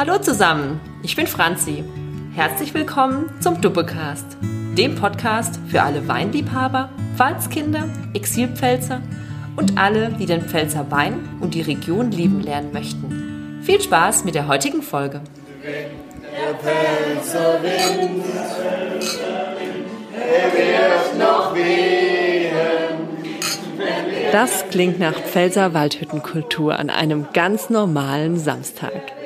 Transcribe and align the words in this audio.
Hallo 0.00 0.16
zusammen, 0.16 0.80
ich 1.02 1.14
bin 1.14 1.26
Franzi. 1.26 1.84
Herzlich 2.34 2.72
willkommen 2.72 3.28
zum 3.40 3.60
Duppecast, 3.60 4.38
dem 4.40 4.94
Podcast 4.94 5.60
für 5.68 5.82
alle 5.82 6.08
Weinliebhaber, 6.08 6.88
Pfalzkinder, 7.16 7.86
Exilpfälzer 8.14 9.02
und 9.56 9.76
alle, 9.76 10.08
die 10.18 10.24
den 10.24 10.40
Pfälzer 10.40 10.90
Wein 10.90 11.28
und 11.40 11.52
die 11.52 11.60
Region 11.60 12.12
lieben 12.12 12.40
lernen 12.40 12.72
möchten. 12.72 13.60
Viel 13.62 13.78
Spaß 13.78 14.24
mit 14.24 14.34
der 14.34 14.48
heutigen 14.48 14.80
Folge. 14.80 15.20
Der 15.62 16.54
Pfälzer 16.54 17.62
Wind, 17.62 18.24
er 20.14 20.52
wird 20.54 21.18
noch. 21.18 21.54
Das 24.32 24.64
klingt 24.70 24.98
nach 24.98 25.20
Pfälzer 25.20 25.74
Waldhüttenkultur 25.74 26.78
an 26.78 26.88
einem 26.88 27.26
ganz 27.34 27.68
normalen 27.68 28.38
Samstag. 28.38 29.19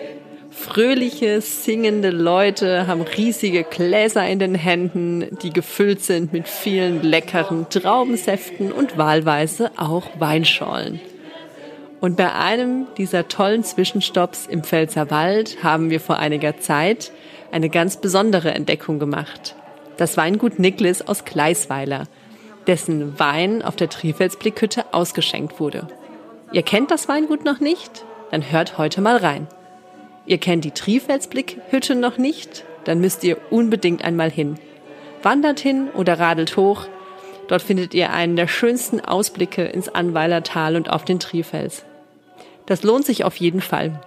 Fröhliche, 0.65 1.43
singende 1.43 2.09
Leute 2.09 2.87
haben 2.87 3.03
riesige 3.03 3.65
Gläser 3.65 4.27
in 4.27 4.39
den 4.39 4.55
Händen, 4.55 5.37
die 5.43 5.51
gefüllt 5.51 6.03
sind 6.03 6.33
mit 6.33 6.49
vielen 6.49 7.03
leckeren 7.03 7.69
Traubensäften 7.69 8.73
und 8.73 8.97
wahlweise 8.97 9.71
auch 9.77 10.07
Weinschollen. 10.19 11.01
Und 12.01 12.17
bei 12.17 12.33
einem 12.33 12.87
dieser 12.97 13.29
tollen 13.29 13.63
Zwischenstopps 13.63 14.47
im 14.47 14.65
Pfälzer 14.65 15.11
Wald 15.11 15.63
haben 15.63 15.91
wir 15.91 16.01
vor 16.01 16.17
einiger 16.17 16.59
Zeit 16.59 17.13
eine 17.53 17.69
ganz 17.69 17.99
besondere 17.99 18.53
Entdeckung 18.53 18.99
gemacht. 18.99 19.55
Das 19.99 20.17
Weingut 20.17 20.59
Niklis 20.59 21.03
aus 21.03 21.27
Gleisweiler, 21.27 22.05
dessen 22.67 23.19
Wein 23.19 23.61
auf 23.61 23.77
der 23.77 23.91
Trifelsblickhütte 23.91 24.87
ausgeschenkt 24.93 25.61
wurde. 25.61 25.89
Ihr 26.53 26.63
kennt 26.63 26.91
das 26.91 27.07
Weingut 27.07 27.45
noch 27.45 27.61
nicht? 27.61 28.07
Dann 28.31 28.51
hört 28.51 28.79
heute 28.79 29.03
mal 29.03 29.19
rein. 29.19 29.47
Ihr 30.27 30.39
kennt 30.39 30.65
die 30.65 30.71
Trifelsblickhütte 30.71 31.95
noch 31.95 32.19
nicht? 32.19 32.65
Dann 32.85 33.01
müsst 33.01 33.25
ihr 33.25 33.39
unbedingt 33.51 34.05
einmal 34.05 34.31
hin. 34.31 34.59
Wandert 35.23 35.61
hin 35.61 35.89
oder 35.95 36.19
radelt 36.19 36.57
hoch. 36.57 36.87
Dort 37.49 37.63
findet 37.63 37.95
ihr 37.95 38.13
einen 38.13 38.37
der 38.37 38.49
schönsten 38.49 39.01
Ausblicke 39.01 39.65
ins 39.65 39.89
Anweilertal 39.89 40.77
und 40.77 40.91
auf 40.91 41.05
den 41.05 41.21
Trifels. 41.21 41.85
Das 42.67 42.83
lohnt 42.83 43.05
sich 43.05 43.25
auf 43.25 43.37
jeden 43.37 43.61
Fall. 43.61 44.01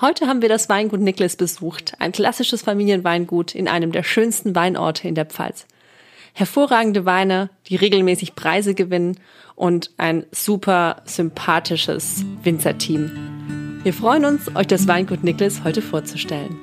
Heute 0.00 0.26
haben 0.26 0.42
wir 0.42 0.48
das 0.48 0.68
Weingut 0.68 1.00
Niklas 1.00 1.36
besucht, 1.36 1.94
ein 1.98 2.12
klassisches 2.12 2.62
Familienweingut 2.62 3.54
in 3.54 3.68
einem 3.68 3.92
der 3.92 4.02
schönsten 4.02 4.54
Weinorte 4.54 5.06
in 5.06 5.14
der 5.14 5.26
Pfalz. 5.26 5.66
Hervorragende 6.32 7.04
Weine, 7.04 7.50
die 7.66 7.76
regelmäßig 7.76 8.34
Preise 8.34 8.74
gewinnen 8.74 9.18
und 9.56 9.90
ein 9.98 10.26
super 10.32 11.02
sympathisches 11.04 12.24
Winzerteam. 12.42 13.59
Wir 13.82 13.94
freuen 13.94 14.26
uns, 14.26 14.54
euch 14.54 14.66
das 14.66 14.86
Weingut 14.88 15.24
Niklas 15.24 15.62
heute 15.64 15.80
vorzustellen. 15.80 16.60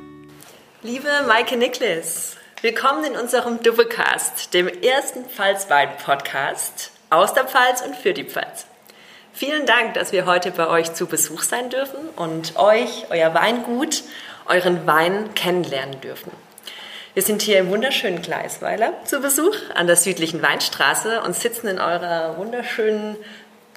Liebe 0.84 1.08
Maike 1.26 1.58
Niklas, 1.58 2.38
willkommen 2.62 3.06
in 3.06 3.16
unserem 3.16 3.64
Doublecast, 3.64 4.54
dem 4.54 4.68
ersten 4.68 5.26
Pfalzwein-Podcast 5.26 6.92
aus 7.10 7.34
der 7.34 7.45
Pfalz 7.45 7.82
und 7.82 7.95
für 7.95 8.14
die 8.14 8.23
Pfalz. 8.23 8.68
Vielen 9.34 9.66
Dank, 9.66 9.95
dass 9.95 10.12
wir 10.12 10.28
heute 10.28 10.52
bei 10.52 10.68
euch 10.68 10.94
zu 10.94 11.08
Besuch 11.08 11.42
sein 11.42 11.72
dürfen 11.72 12.08
und 12.18 12.56
euch, 12.56 13.08
euer 13.10 13.34
Weingut, 13.34 14.04
euren 14.45 14.86
Wein 14.86 15.34
kennenlernen 15.34 16.00
dürfen. 16.02 16.32
Wir 17.16 17.23
sind 17.23 17.42
hier 17.42 17.58
im 17.58 17.72
wunderschönen 17.72 18.22
Gleisweiler 18.22 18.94
zu 19.06 19.22
Besuch 19.22 19.56
an 19.73 19.88
der 19.88 19.95
südlichen 19.95 20.44
Weinstraße 20.44 21.22
und 21.23 21.36
sitzen 21.36 21.66
in 21.66 21.80
eurer 21.80 22.38
wunderschönen 22.38 23.16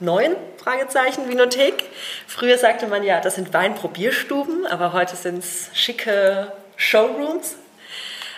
neuen 0.00 0.34
Fragezeichen 0.62 1.28
Vinothek. 1.28 1.84
Früher 2.26 2.58
sagte 2.58 2.86
man 2.86 3.02
ja, 3.02 3.20
das 3.20 3.36
sind 3.36 3.52
Weinprobierstuben, 3.54 4.66
aber 4.66 4.92
heute 4.92 5.16
sind 5.16 5.38
es 5.38 5.70
schicke 5.74 6.52
Showrooms. 6.76 7.56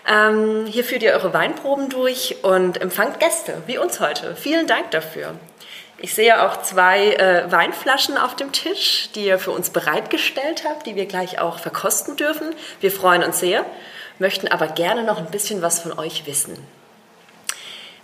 Ähm, 0.09 0.67
hier 0.67 0.85
führt 0.85 1.03
ihr 1.03 1.13
eure 1.13 1.33
Weinproben 1.33 1.89
durch 1.89 2.43
und 2.43 2.81
empfangt 2.81 3.21
Gäste, 3.21 3.63
wie 3.67 3.79
uns 3.79 4.01
heute. 4.01 4.35
Vielen 4.35 4.67
Dank 4.67 4.91
dafür. 4.91 5.35
Ich 5.99 6.15
sehe 6.15 6.43
auch 6.43 6.63
zwei 6.63 7.13
äh, 7.13 7.51
Weinflaschen 7.53 8.19
auf 8.19 8.35
dem 8.35 8.51
Tisch, 8.51 9.11
die 9.15 9.27
ihr 9.27 9.39
für 9.39 9.53
uns 9.53 9.71
bereitgestellt 9.71 10.65
habt, 10.69 10.87
die 10.87 10.97
wir 10.97 11.07
gleich 11.07 11.39
auch 11.39 11.61
verkosten 11.61 12.17
dürfen. 12.17 12.53
Wir 12.81 12.91
freuen 12.91 13.23
uns 13.23 13.39
sehr, 13.39 13.65
möchten 14.19 14.49
aber 14.49 14.67
gerne 14.67 15.05
noch 15.05 15.19
ein 15.19 15.31
bisschen 15.31 15.63
was 15.63 15.79
von 15.79 15.97
euch 15.97 16.27
wissen. 16.27 16.59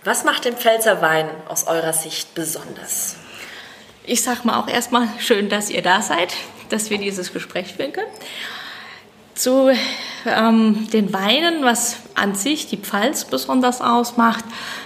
Was 0.05 0.23
macht 0.23 0.45
den 0.45 0.55
Pfälzer 0.55 1.01
Wein 1.01 1.29
aus 1.49 1.67
eurer 1.67 1.91
Sicht 1.91 2.33
besonders? 2.35 3.17
Ich 4.09 4.23
sage 4.23 4.41
mal 4.43 4.59
auch 4.59 4.67
erstmal 4.67 5.07
schön, 5.19 5.49
dass 5.49 5.69
ihr 5.69 5.81
da 5.81 6.01
seid, 6.01 6.33
dass 6.69 6.89
wir 6.89 6.97
dieses 6.97 7.31
Gespräch 7.31 7.73
führen 7.73 7.93
können. 7.93 8.07
Zu 9.35 9.71
ähm, 10.25 10.87
den 10.91 11.13
Weinen, 11.13 11.63
was 11.63 11.97
an 12.15 12.35
sich 12.35 12.67
die 12.67 12.77
Pfalz 12.77 13.25
besonders 13.25 13.81
ausmacht, 13.81 14.43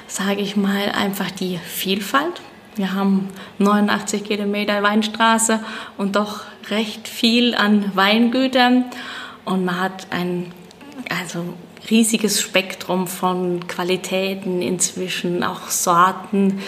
sage 0.07 0.41
ich 0.41 0.55
mal 0.55 0.89
einfach 0.91 1.31
die 1.31 1.57
Vielfalt. 1.57 2.41
Wir 2.75 2.93
haben 2.93 3.29
89 3.59 4.23
Kilometer 4.23 4.83
Weinstraße 4.83 5.63
und 5.97 6.15
doch 6.15 6.41
recht 6.69 7.07
viel 7.07 7.55
an 7.55 7.91
Weingütern 7.95 8.85
und 9.45 9.65
man 9.65 9.79
hat 9.79 10.07
ein 10.11 10.51
also 11.09 11.45
riesiges 11.89 12.41
Spektrum 12.41 13.07
von 13.07 13.67
Qualitäten 13.67 14.61
inzwischen, 14.61 15.43
auch 15.43 15.69
Sorten. 15.69 16.61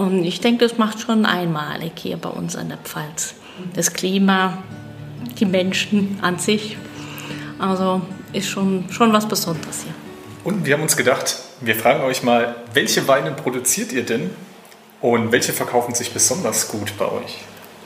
Und 0.00 0.24
ich 0.24 0.40
denke, 0.40 0.66
das 0.66 0.78
macht 0.78 0.98
schon 0.98 1.26
einmalig 1.26 1.92
hier 1.96 2.16
bei 2.16 2.30
uns 2.30 2.56
an 2.56 2.70
der 2.70 2.78
Pfalz. 2.78 3.34
Das 3.74 3.92
Klima, 3.92 4.62
die 5.38 5.44
Menschen 5.44 6.18
an 6.22 6.38
sich. 6.38 6.78
Also 7.58 8.00
ist 8.32 8.48
schon, 8.48 8.86
schon 8.90 9.12
was 9.12 9.28
Besonderes 9.28 9.82
hier. 9.82 9.92
Und 10.42 10.64
wir 10.64 10.72
haben 10.72 10.82
uns 10.82 10.96
gedacht, 10.96 11.36
wir 11.60 11.74
fragen 11.74 12.02
euch 12.02 12.22
mal, 12.22 12.56
welche 12.72 13.06
Weine 13.08 13.32
produziert 13.32 13.92
ihr 13.92 14.02
denn 14.02 14.30
und 15.02 15.32
welche 15.32 15.52
verkaufen 15.52 15.94
sich 15.94 16.14
besonders 16.14 16.68
gut 16.68 16.96
bei 16.96 17.04
euch? 17.04 17.36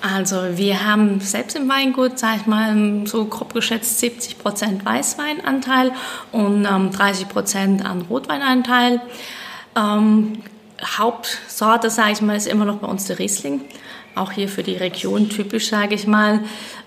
Also 0.01 0.37
wir 0.57 0.87
haben 0.87 1.19
selbst 1.19 1.57
im 1.57 1.69
Weingut, 1.69 2.21
sage 2.21 2.43
ich 2.43 2.47
mal, 2.47 2.77
so 3.07 3.25
grob 3.25 3.55
geschätzt 3.55 3.99
70 3.99 4.39
Prozent 4.39 4.85
Weißweinanteil 4.85 5.91
und 6.31 6.65
ähm, 6.65 6.93
30 6.93 7.29
Prozent 7.29 7.85
an 7.85 8.03
Rotweinanteil. 8.03 9.01
Ähm, 9.77 10.45
Hauptsorte, 10.83 11.91
sage 11.91 12.13
ich 12.13 12.21
mal, 12.21 12.37
ist 12.37 12.47
immer 12.47 12.65
noch 12.65 12.79
bei 12.79 12.87
uns 12.87 13.07
der 13.07 13.19
Riesling. 13.19 13.63
Auch 14.15 14.33
hier 14.33 14.49
für 14.49 14.63
die 14.63 14.77
Region 14.77 15.29
typisch, 15.29 15.69
sage 15.69 15.95
ich 15.95 16.07
mal. 16.07 16.41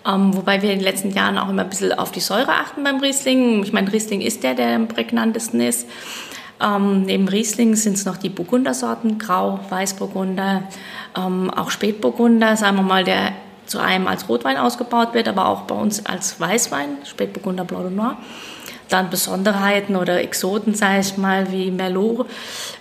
Ähm, 0.06 0.36
wobei 0.36 0.62
wir 0.62 0.72
in 0.72 0.80
den 0.80 0.86
letzten 0.86 1.12
Jahren 1.12 1.38
auch 1.38 1.50
immer 1.50 1.64
ein 1.64 1.70
bisschen 1.70 1.94
auf 1.94 2.12
die 2.12 2.20
Säure 2.20 2.52
achten 2.52 2.84
beim 2.84 3.00
Riesling. 3.00 3.64
Ich 3.64 3.74
meine, 3.74 3.92
Riesling 3.92 4.22
ist 4.22 4.44
der, 4.44 4.56
der 4.56 4.76
am 4.76 4.88
prägnantesten 4.88 5.60
ist. 5.60 5.88
Ähm, 6.62 7.04
neben 7.04 7.28
Riesling 7.28 7.76
sind 7.76 7.94
es 7.94 8.06
noch 8.06 8.18
die 8.18 8.30
Burgundersorten, 8.30 9.20
Grau, 9.20 9.60
Weißburgunder, 9.70 10.64
ähm, 11.16 11.52
auch 11.52 11.70
Spätburgunder, 11.70 12.56
sagen 12.56 12.78
wir 12.78 12.84
mal, 12.84 13.04
der 13.04 13.34
zu 13.68 13.80
einem 13.80 14.08
als 14.08 14.28
Rotwein 14.30 14.58
ausgebaut 14.58 15.14
wird, 15.14 15.28
aber 15.28 15.48
auch 15.48 15.64
bei 15.64 15.76
uns 15.76 16.06
als 16.06 16.40
Weißwein, 16.40 16.98
Spätburgunder 17.04 17.66
Blanc 17.66 17.90
de 17.90 17.96
Noir 17.96 18.18
dann 18.90 19.10
Besonderheiten 19.10 19.96
oder 19.96 20.22
Exoten, 20.22 20.74
sage 20.74 21.00
ich 21.00 21.18
mal, 21.18 21.52
wie 21.52 21.72
Merlot 21.72 22.28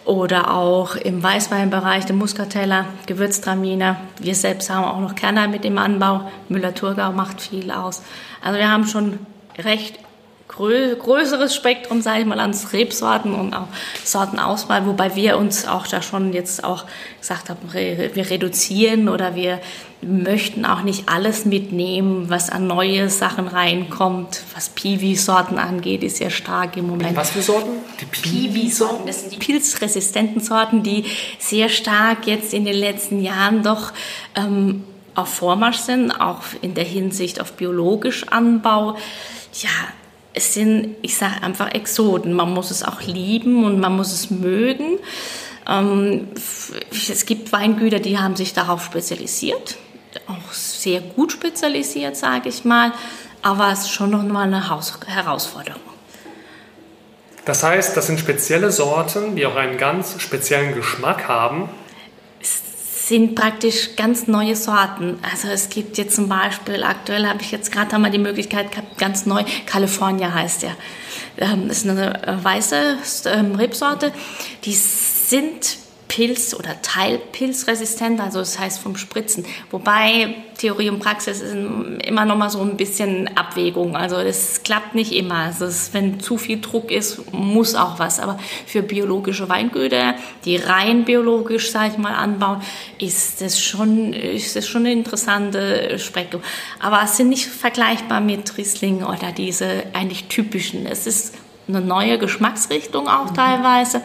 oder 0.05 0.55
auch 0.55 0.97
im 0.97 1.23
Weißweinbereich 1.23 2.07
der 2.07 2.17
Muscateller, 2.17 2.87
Gewürztraminer. 3.07 3.97
Wir 4.21 4.35
selbst 4.35 4.71
haben 4.71 4.85
auch 4.85 5.01
noch 5.01 5.15
Kernheim 5.15 5.51
mit 5.51 5.65
dem 5.65 5.79
Anbau. 5.79 6.31
Müller-Thurgau 6.49 7.13
macht 7.13 7.41
viel 7.41 7.71
aus. 7.71 8.03
Also 8.43 8.59
wir 8.59 8.71
haben 8.71 8.87
schon 8.87 9.19
recht 9.59 9.99
größeres 10.49 11.55
Spektrum, 11.55 12.01
sage 12.01 12.21
ich 12.21 12.27
mal, 12.27 12.41
an 12.41 12.55
Rebsorten 12.73 13.35
und 13.35 13.55
auch 13.55 13.69
Sortenauswahl, 14.05 14.87
wobei 14.87 15.15
wir 15.17 15.39
uns 15.39 15.67
auch 15.67 15.87
da 15.87 16.03
schon 16.03 16.33
jetzt 16.33 16.65
auch 16.65 16.85
gesagt 17.21 17.51
haben, 17.51 17.73
wir 17.73 18.31
reduzieren 18.31 19.09
oder 19.09 19.35
wir 19.35 19.61
möchten 20.03 20.65
auch 20.65 20.83
nicht 20.83 21.09
alles 21.09 21.45
mitnehmen, 21.45 22.29
was 22.29 22.51
an 22.51 22.67
neue 22.67 23.09
Sachen 23.09 23.49
reinkommt. 23.49 24.43
Was 24.55 24.69
Piwi-Sorten 24.69 25.59
angeht, 25.59 26.03
ist 26.03 26.19
sehr 26.19 26.31
stark 26.31 26.77
im 26.77 26.87
Moment. 26.89 27.17
Was 27.17 27.31
für 27.31 27.43
Sorten? 27.43 27.71
Die 28.01 28.05
Piwi-Sorten, 28.05 29.07
das 29.07 29.23
sind 29.23 29.33
die 29.33 29.39
pilzresistenten 29.39 30.41
Sorten, 30.41 30.83
die 30.83 31.05
sehr 31.39 31.69
stark 31.69 32.27
jetzt 32.27 32.55
in 32.55 32.65
den 32.65 32.77
letzten 32.77 33.23
Jahren 33.23 33.63
doch 33.63 33.93
ähm, 34.37 34.85
auf 35.15 35.29
Vormarsch 35.29 35.79
sind, 35.79 36.13
auch 36.13 36.43
in 36.61 36.75
der 36.75 36.85
Hinsicht 36.85 37.41
auf 37.41 37.55
biologisch 37.55 38.29
Anbau. 38.29 38.97
Ja, 39.55 39.71
es 40.37 40.53
sind, 40.53 40.97
ich 41.01 41.17
sage 41.17 41.43
einfach 41.43 41.73
Exoten. 41.73 42.35
Man 42.35 42.53
muss 42.53 42.71
es 42.71 42.83
auch 42.83 43.01
lieben 43.01 43.65
und 43.65 43.81
man 43.81 43.97
muss 43.97 44.13
es 44.13 44.31
mögen. 44.31 44.99
Ähm, 45.67 46.29
es 46.93 47.25
gibt 47.25 47.53
Weingüter, 47.53 47.99
die 47.99 48.19
haben 48.19 48.37
sich 48.37 48.53
darauf 48.53 48.85
spezialisiert, 48.85 49.77
auch 50.29 50.53
sehr 50.53 51.01
gut 51.01 51.33
spezialisiert, 51.33 52.17
sage 52.17 52.51
ich 52.51 52.65
mal, 52.65 52.93
aber 53.43 53.73
es 53.73 53.81
ist 53.81 53.91
schon 53.91 54.11
noch 54.11 54.23
mal 54.23 54.43
eine 54.43 54.69
Herausforderung. 55.07 55.81
Das 57.47 57.63
heißt, 57.63 57.97
das 57.97 58.07
sind 58.07 58.21
spezielle 58.21 58.71
Sorten, 58.71 59.37
die 59.37 59.47
auch 59.47 59.57
einen 59.57 59.79
ganz 59.79 60.21
speziellen 60.21 60.75
Geschmack 60.75 61.29
haben. 61.29 61.71
Sind 63.07 63.37
praktisch 63.37 63.95
ganz 63.95 64.27
neue 64.27 64.57
Sorten. 64.57 65.19
Also 65.31 65.47
es 65.47 65.69
gibt 65.69 65.97
jetzt 65.97 66.17
zum 66.17 66.29
Beispiel, 66.29 66.83
aktuell 66.83 67.25
habe 67.29 67.41
ich 67.41 67.53
jetzt 67.53 67.71
gerade 67.71 67.95
einmal 67.95 68.11
die 68.11 68.19
Möglichkeit 68.19 68.73
gehabt, 68.73 68.99
ganz 68.99 69.27
neu, 69.27 69.45
California 69.65 70.35
heißt 70.35 70.63
der. 70.65 70.77
Ähm, 71.39 71.69
das 71.69 71.79
ist 71.79 71.89
eine 71.89 72.27
äh, 72.27 72.45
weiße 72.45 72.97
ähm, 73.27 73.55
Rebsorte. 73.55 74.13
Die 74.65 74.75
sind 74.75 75.79
Pilz- 76.09 76.55
oder 76.55 76.81
teilpilzresistent, 76.83 78.21
also 78.21 78.39
das 78.39 78.59
heißt 78.59 78.79
vom 78.79 78.97
Spritzen. 78.97 79.45
Wobei 79.71 80.35
Theorie 80.57 80.89
und 80.89 81.01
Praxis 81.01 81.41
ist 81.41 81.55
immer 81.55 82.25
noch 82.25 82.37
mal 82.37 82.49
so 82.49 82.61
ein 82.61 82.77
bisschen 82.77 83.37
Abwägung. 83.37 83.97
Also 83.97 84.23
das 84.23 84.63
klappt 84.63 84.95
nicht 84.95 85.13
immer. 85.13 85.35
Also 85.35 85.67
das, 85.67 85.93
wenn 85.93 86.21
zu 86.21 86.39
viel 86.39 86.61
Druck 86.61 86.91
ist, 86.91 87.33
muss 87.33 87.75
auch 87.75 87.99
was. 87.99 88.21
Aber 88.21 88.39
für 88.67 88.83
biologische 88.83 89.49
Weingüter, 89.49 90.15
die 90.45 90.57
rein 90.57 91.05
biologisch, 91.05 91.71
sage 91.71 91.93
ich 91.93 91.99
mal, 91.99 92.15
anbauen, 92.15 92.63
ist 92.99 93.41
das 93.41 93.61
schon, 93.61 94.13
ist 94.13 94.57
das 94.57 94.67
schon 94.67 94.83
eine 94.83 94.93
interessante 94.93 95.99
Speckung. 95.99 96.43
Aber 96.81 97.03
es 97.05 97.17
sind 97.17 97.29
nicht 97.29 97.47
vergleichbar 97.47 98.21
mit 98.21 98.57
Riesling 98.57 99.03
oder 99.03 99.33
diese 99.33 99.85
eigentlich 99.93 100.25
typischen. 100.25 100.87
Es 100.87 101.07
ist 101.07 101.35
eine 101.69 101.81
neue 101.81 102.19
Geschmacksrichtung 102.19 103.09
auch 103.09 103.31
mhm. 103.31 103.35
teilweise 103.35 104.03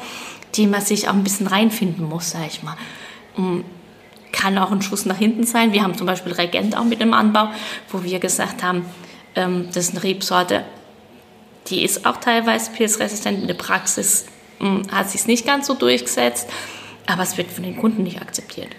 die 0.56 0.68
man 0.68 0.82
sich 0.82 1.08
auch 1.08 1.14
ein 1.14 1.24
bisschen 1.24 1.48
reinfinden 1.48 2.08
muss, 2.08 2.32
sag 2.32 2.48
ich 2.48 2.64
mal. 2.64 2.76
Und 3.36 3.64
kann 4.32 4.58
auch 4.58 4.72
ein 4.72 4.82
Schuss 4.82 5.06
nach 5.06 5.18
hinten 5.18 5.46
sein. 5.46 5.74
Wir 5.74 5.84
haben 5.84 5.96
zum 5.96 6.08
Beispiel 6.08 6.32
Regent 6.32 6.76
auch 6.76 6.84
mit 6.84 7.02
dem 7.02 7.14
Anbau, 7.14 7.50
wo 7.90 8.04
wir 8.04 8.20
gesagt 8.20 8.64
haben, 8.64 8.86
ähm, 9.36 9.68
das 9.68 9.90
ist 9.90 9.92
eine 9.92 10.04
Rebsorte, 10.04 10.64
die 11.68 11.84
ist 11.84 12.06
auch 12.06 12.18
teilweise 12.18 12.72
pilzresistent. 12.72 13.40
In 13.40 13.48
der 13.48 13.54
Praxis 13.56 14.26
ähm, 14.60 14.84
hat 14.92 15.10
sich 15.10 15.28
nicht 15.28 15.46
ganz 15.46 15.68
so 15.68 15.74
durchgesetzt, 15.74 16.50
aber 17.08 17.24
es 17.24 17.38
wird 17.38 17.52
von 17.52 17.64
den 17.64 17.78
Kunden 17.78 18.04
nicht 18.04 18.22
akzeptiert. 18.22 18.70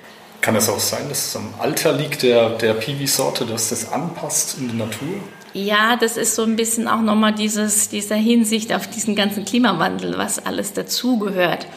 Kann 0.42 0.56
es 0.56 0.68
auch 0.68 0.80
sein, 0.80 1.08
dass 1.08 1.28
es 1.28 1.36
am 1.36 1.54
Alter 1.60 1.92
liegt 1.92 2.24
der, 2.24 2.50
der 2.50 2.74
Piwi-Sorte, 2.74 3.46
dass 3.46 3.68
das 3.68 3.92
anpasst 3.92 4.58
in 4.58 4.68
die 4.68 4.76
Natur? 4.76 5.14
Ja, 5.54 5.94
das 5.96 6.16
ist 6.16 6.34
so 6.34 6.42
ein 6.42 6.56
bisschen 6.56 6.88
auch 6.88 7.00
nochmal 7.00 7.32
dieses, 7.32 7.88
dieser 7.88 8.16
Hinsicht 8.16 8.72
auf 8.72 8.88
diesen 8.88 9.14
ganzen 9.14 9.44
Klimawandel, 9.44 10.18
was 10.18 10.44
alles 10.44 10.72
dazugehört. 10.72 11.68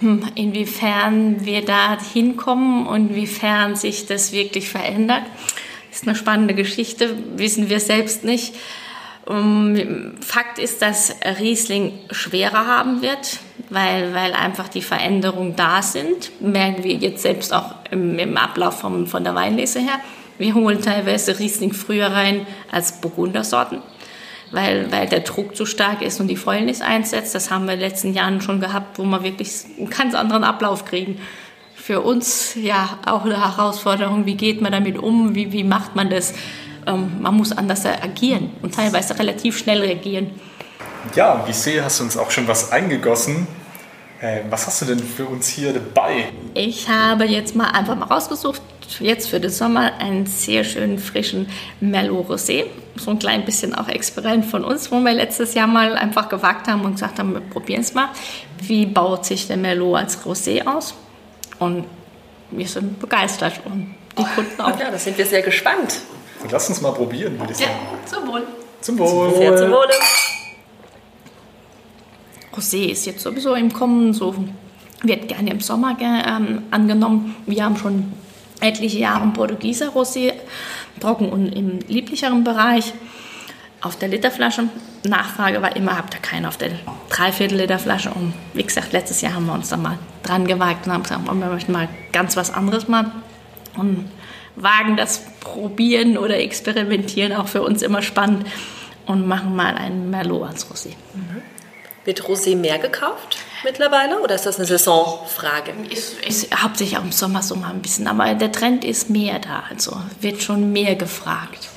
Hm, 0.00 0.24
inwiefern 0.34 1.44
wir 1.46 1.64
da 1.64 1.96
hinkommen 2.12 2.88
und 2.88 3.10
inwiefern 3.10 3.76
sich 3.76 4.06
das 4.06 4.32
wirklich 4.32 4.68
verändert, 4.68 5.22
ist 5.92 6.08
eine 6.08 6.16
spannende 6.16 6.54
Geschichte, 6.54 7.16
wissen 7.36 7.70
wir 7.70 7.78
selbst 7.78 8.24
nicht. 8.24 8.54
Um, 9.26 10.14
Fakt 10.20 10.58
ist, 10.58 10.82
dass 10.82 11.14
Riesling 11.38 11.92
schwerer 12.10 12.66
haben 12.66 13.00
wird, 13.02 13.40
weil, 13.70 14.14
weil 14.14 14.32
einfach 14.32 14.68
die 14.68 14.82
Veränderungen 14.82 15.56
da 15.56 15.82
sind. 15.82 16.30
Merken 16.40 16.84
wir 16.84 16.94
jetzt 16.94 17.22
selbst 17.22 17.52
auch 17.52 17.74
im, 17.90 18.18
im 18.18 18.36
Ablauf 18.36 18.80
vom, 18.80 19.06
von 19.06 19.24
der 19.24 19.34
Weinlese 19.34 19.80
her. 19.80 20.00
Wir 20.38 20.54
holen 20.54 20.80
teilweise 20.80 21.38
Riesling 21.38 21.72
früher 21.72 22.12
rein 22.12 22.46
als 22.70 23.00
Burgundersorten, 23.00 23.82
weil, 24.52 24.90
weil 24.92 25.08
der 25.08 25.20
Druck 25.20 25.56
zu 25.56 25.66
stark 25.66 26.00
ist 26.00 26.20
und 26.20 26.28
die 26.28 26.36
Fäulnis 26.36 26.80
einsetzt. 26.80 27.34
Das 27.34 27.50
haben 27.50 27.66
wir 27.66 27.74
in 27.74 27.80
den 27.80 27.88
letzten 27.88 28.14
Jahren 28.14 28.40
schon 28.40 28.60
gehabt, 28.60 28.98
wo 28.98 29.04
wir 29.04 29.22
wirklich 29.24 29.50
einen 29.76 29.90
ganz 29.90 30.14
anderen 30.14 30.44
Ablauf 30.44 30.84
kriegen. 30.84 31.20
Für 31.74 32.02
uns 32.02 32.54
ja 32.54 32.98
auch 33.04 33.24
eine 33.24 33.42
Herausforderung, 33.42 34.26
wie 34.26 34.36
geht 34.36 34.60
man 34.60 34.72
damit 34.72 34.98
um, 34.98 35.34
wie, 35.34 35.52
wie 35.52 35.64
macht 35.64 35.96
man 35.96 36.08
das? 36.08 36.34
Ähm, 36.86 37.20
man 37.20 37.34
muss 37.34 37.50
anders 37.50 37.84
agieren 37.84 38.50
und 38.62 38.74
teilweise 38.74 39.18
relativ 39.18 39.58
schnell 39.58 39.80
reagieren. 39.80 40.30
Ja, 41.14 41.42
wie 41.46 41.50
ich 41.50 41.56
sehe, 41.56 41.82
hast 41.82 41.98
du 41.98 42.04
uns 42.04 42.16
auch 42.16 42.30
schon 42.30 42.46
was 42.46 42.70
eingegossen. 42.70 43.46
Äh, 44.20 44.40
was 44.50 44.66
hast 44.66 44.82
du 44.82 44.86
denn 44.86 44.98
für 44.98 45.26
uns 45.26 45.46
hier 45.48 45.72
dabei? 45.72 46.30
Ich 46.54 46.88
habe 46.88 47.24
jetzt 47.24 47.54
mal 47.54 47.70
einfach 47.70 47.94
mal 47.94 48.06
rausgesucht, 48.06 48.60
jetzt 48.98 49.28
für 49.28 49.38
den 49.38 49.50
Sommer 49.50 49.92
einen 50.00 50.26
sehr 50.26 50.64
schönen 50.64 50.98
frischen 50.98 51.48
Merlot 51.80 52.28
Rosé. 52.28 52.66
So 52.96 53.12
ein 53.12 53.20
klein 53.20 53.44
bisschen 53.44 53.74
auch 53.74 53.88
Experiment 53.88 54.44
von 54.44 54.64
uns, 54.64 54.90
wo 54.90 54.98
wir 54.98 55.12
letztes 55.12 55.54
Jahr 55.54 55.68
mal 55.68 55.94
einfach 55.94 56.28
gewagt 56.28 56.66
haben 56.66 56.84
und 56.84 56.94
gesagt 56.94 57.20
haben, 57.20 57.32
wir 57.32 57.40
probieren 57.40 57.82
es 57.82 57.94
mal. 57.94 58.08
Wie 58.60 58.86
baut 58.86 59.24
sich 59.24 59.46
der 59.46 59.56
Merlot 59.56 59.98
als 59.98 60.24
Rosé 60.24 60.66
aus? 60.66 60.94
Und 61.60 61.84
wir 62.50 62.66
sind 62.66 62.98
begeistert 62.98 63.60
und 63.64 63.94
die 64.18 64.24
Kunden 64.24 64.60
auch. 64.60 64.80
Ja, 64.80 64.90
da 64.90 64.98
sind 64.98 65.16
wir 65.16 65.26
sehr 65.26 65.42
gespannt. 65.42 66.00
Lass 66.50 66.68
uns 66.68 66.80
mal 66.80 66.92
probieren, 66.92 67.38
würde 67.38 67.52
ich 67.52 67.58
sagen. 67.58 67.70
Ja, 67.70 68.06
zum 68.06 68.28
Wohl. 68.28 68.42
Zum 68.80 68.98
Wohl. 68.98 69.34
Sehr 69.36 69.56
zum 69.56 69.70
Wohle. 69.70 69.92
Rosé 72.56 72.90
ist 72.90 73.06
jetzt 73.06 73.22
sowieso 73.22 73.54
im 73.54 73.72
Kommen, 73.72 74.12
so 74.12 74.34
wird 75.02 75.28
gerne 75.28 75.50
im 75.50 75.60
Sommer 75.60 75.96
ähm, 76.00 76.62
angenommen. 76.70 77.36
Wir 77.46 77.64
haben 77.64 77.76
schon 77.76 78.12
etliche 78.60 78.98
Jahre 78.98 79.26
Portugieser 79.28 79.90
Rosé, 79.90 80.32
trocken 81.00 81.28
und 81.28 81.48
im 81.48 81.80
lieblicheren 81.88 82.44
Bereich. 82.44 82.92
Auf 83.80 83.96
der 83.96 84.08
Literflasche. 84.08 84.64
Nachfrage 85.04 85.62
war 85.62 85.76
immer, 85.76 85.96
habt 85.96 86.14
ihr 86.14 86.20
keinen 86.20 86.46
auf 86.46 86.56
der 86.56 86.70
Dreiviertel 87.10 87.58
Liter 87.58 87.78
Flasche. 87.78 88.10
Und 88.10 88.34
wie 88.52 88.64
gesagt, 88.64 88.92
letztes 88.92 89.20
Jahr 89.20 89.34
haben 89.34 89.46
wir 89.46 89.52
uns 89.52 89.68
da 89.68 89.76
mal 89.76 89.98
dran 90.24 90.48
gewagt 90.48 90.86
und 90.86 90.92
haben 90.92 91.04
gesagt, 91.04 91.24
wir 91.24 91.34
möchten 91.34 91.70
mal 91.70 91.88
ganz 92.12 92.36
was 92.36 92.52
anderes 92.52 92.88
machen. 92.88 93.12
Und 93.76 94.10
wagen 94.56 94.96
das 94.96 95.24
Probieren 95.38 96.18
oder 96.18 96.38
Experimentieren 96.38 97.32
auch 97.32 97.46
für 97.46 97.62
uns 97.62 97.82
immer 97.82 98.02
spannend 98.02 98.46
und 99.06 99.28
machen 99.28 99.54
mal 99.54 99.76
einen 99.76 100.10
Merlot 100.10 100.48
als 100.48 100.68
Rosé. 100.68 100.88
Mhm. 101.14 101.42
Wird 102.04 102.22
Rosé 102.22 102.56
mehr 102.56 102.78
gekauft 102.78 103.38
mittlerweile 103.64 104.20
oder 104.20 104.34
ist 104.34 104.46
das 104.46 104.56
eine 104.56 104.66
Saisonfrage? 104.66 105.72
Ist, 105.90 106.24
ist 106.24 106.62
hauptsächlich 106.62 106.98
auch 106.98 107.04
im 107.04 107.12
Sommer 107.12 107.42
so 107.42 107.56
mal 107.56 107.70
ein 107.70 107.82
bisschen, 107.82 108.06
aber 108.06 108.34
der 108.34 108.52
Trend 108.52 108.84
ist 108.84 109.10
mehr 109.10 109.38
da, 109.38 109.64
also 109.68 109.96
wird 110.20 110.42
schon 110.42 110.72
mehr 110.72 110.94
gefragt, 110.94 111.68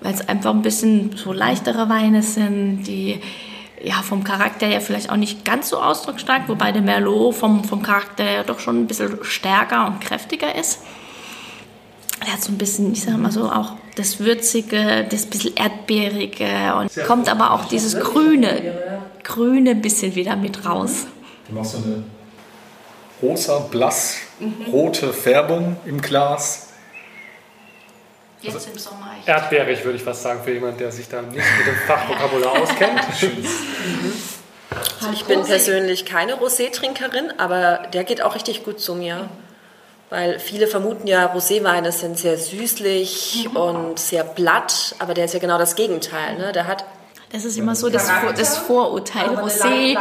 weil 0.00 0.14
es 0.14 0.28
einfach 0.28 0.50
ein 0.50 0.62
bisschen 0.62 1.16
so 1.16 1.32
leichtere 1.32 1.88
Weine 1.88 2.22
sind, 2.22 2.84
die 2.84 3.20
ja, 3.82 4.02
vom 4.02 4.24
Charakter 4.24 4.66
her 4.66 4.80
vielleicht 4.80 5.10
auch 5.10 5.16
nicht 5.16 5.44
ganz 5.44 5.68
so 5.68 5.80
ausdrucksstark, 5.80 6.48
wobei 6.48 6.72
der 6.72 6.82
Merlot 6.82 7.34
vom, 7.34 7.64
vom 7.64 7.82
Charakter 7.82 8.24
her 8.24 8.44
doch 8.44 8.58
schon 8.58 8.82
ein 8.82 8.86
bisschen 8.86 9.18
stärker 9.22 9.86
und 9.86 10.00
kräftiger 10.00 10.54
ist. 10.54 10.80
Er 12.24 12.32
hat 12.32 12.42
so 12.42 12.50
ein 12.50 12.58
bisschen, 12.58 12.92
ich 12.92 13.02
sag 13.02 13.18
mal 13.18 13.30
so, 13.30 13.50
auch 13.50 13.72
das 13.94 14.20
Würzige, 14.20 15.06
das 15.08 15.26
bisschen 15.26 15.54
Erdbeerige 15.54 16.74
und 16.78 16.90
kommt 17.06 17.28
aber 17.28 17.52
auch 17.52 17.66
dieses 17.66 17.98
Grüne, 18.00 18.62
Grüne 19.26 19.72
ein 19.72 19.82
bisschen 19.82 20.14
wieder 20.14 20.36
mit 20.36 20.64
raus. 20.64 21.06
Du 21.48 21.54
machst 21.54 21.72
so 21.72 21.78
eine 21.78 22.04
rosa, 23.20 23.58
blass, 23.58 24.18
rote 24.72 25.12
Färbung 25.12 25.76
im 25.84 26.00
Glas. 26.00 26.68
Jetzt 28.40 28.54
also 28.54 28.70
im 28.70 28.78
Sommer. 28.78 29.10
Erdbeerig 29.26 29.84
würde 29.84 29.96
ich 29.96 30.04
fast 30.04 30.22
sagen, 30.22 30.40
für 30.44 30.52
jemanden, 30.52 30.78
der 30.78 30.92
sich 30.92 31.08
da 31.08 31.22
nicht 31.22 31.34
mit 31.34 31.66
dem 31.66 31.74
Fachvokabular 31.86 32.52
auskennt. 32.62 33.00
Also 35.00 35.12
ich 35.12 35.24
bin 35.24 35.42
persönlich 35.42 36.04
keine 36.04 36.34
Rosé-Trinkerin, 36.34 37.32
aber 37.38 37.88
der 37.92 38.04
geht 38.04 38.22
auch 38.22 38.36
richtig 38.36 38.64
gut 38.64 38.78
zu 38.78 38.94
mir. 38.94 39.28
Weil 40.08 40.38
viele 40.38 40.68
vermuten 40.68 41.08
ja, 41.08 41.34
Roséweine 41.34 41.90
sind 41.90 42.16
sehr 42.16 42.38
süßlich 42.38 43.48
mhm. 43.50 43.56
und 43.56 43.98
sehr 43.98 44.22
blatt, 44.22 44.94
aber 45.00 45.14
der 45.14 45.24
ist 45.24 45.34
ja 45.34 45.40
genau 45.40 45.58
das 45.58 45.74
Gegenteil. 45.74 46.38
Ne? 46.38 46.52
Der 46.52 46.68
hat 46.68 46.84
das 47.32 47.44
ist 47.44 47.58
immer 47.58 47.74
so 47.74 47.90
das, 47.90 48.08
das 48.36 48.56
Vorurteil. 48.56 49.30
Rosé, 49.36 49.96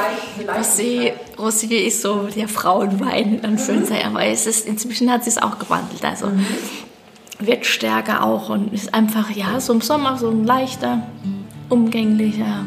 Rosé, 0.48 1.13
Rosé 1.38 1.86
ist 1.86 2.01
so 2.01 2.27
der 2.36 2.48
Frauenwein, 2.48 3.44
Anführungszeichen. 3.44 4.08
Aber 4.08 4.25
es 4.25 4.46
ist, 4.46 4.67
inzwischen 4.67 5.12
hat 5.12 5.24
sich 5.24 5.36
es 5.36 5.41
auch 5.41 5.58
gewandelt. 5.58 6.05
Also 6.05 6.27
mhm. 6.27 6.46
wird 7.39 7.65
stärker 7.65 8.24
auch 8.24 8.50
und 8.50 8.72
ist 8.74 8.94
einfach, 8.94 9.32
ja, 9.32 9.60
so 9.60 9.74
im 9.74 9.82
Sommer 9.82 10.17
so 10.17 10.29
ein 10.29 10.46
leichter, 10.46 11.08
umgänglicher, 11.70 12.65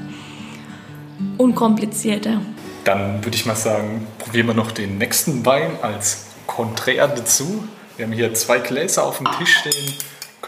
unkomplizierter. 1.36 2.40
Dann 2.82 3.24
würde 3.24 3.36
ich 3.36 3.46
mal 3.46 3.56
sagen, 3.56 4.06
probieren 4.18 4.48
wir 4.48 4.54
noch 4.54 4.72
den 4.72 4.98
nächsten 4.98 5.46
Wein 5.46 5.70
als 5.82 6.26
konträr 6.46 7.06
dazu. 7.06 7.62
Wir 7.96 8.06
haben 8.06 8.12
hier 8.12 8.34
zwei 8.34 8.58
Gläser 8.58 9.04
auf 9.04 9.18
dem 9.18 9.28
Tisch 9.38 9.58
stehen. 9.58 9.94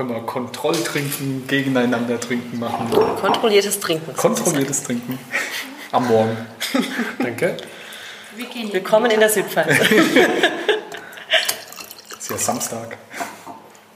Können 0.01 0.15
wir 0.15 0.21
Kontrolltrinken, 0.21 1.47
gegeneinander 1.47 2.19
trinken 2.19 2.59
machen. 2.59 2.89
Kontrolliertes 3.21 3.81
Trinken. 3.81 4.17
Kontrolliertes 4.17 4.83
Trinken. 4.83 5.19
Am 5.93 6.09
Morgen. 6.09 6.39
Danke. 7.19 7.59
Willkommen 8.73 9.11
in 9.11 9.21
der 9.21 9.29
Südpfalz. 9.29 9.69
Es 9.69 9.91
ist 12.19 12.31
ja 12.31 12.39
Samstag. 12.39 12.97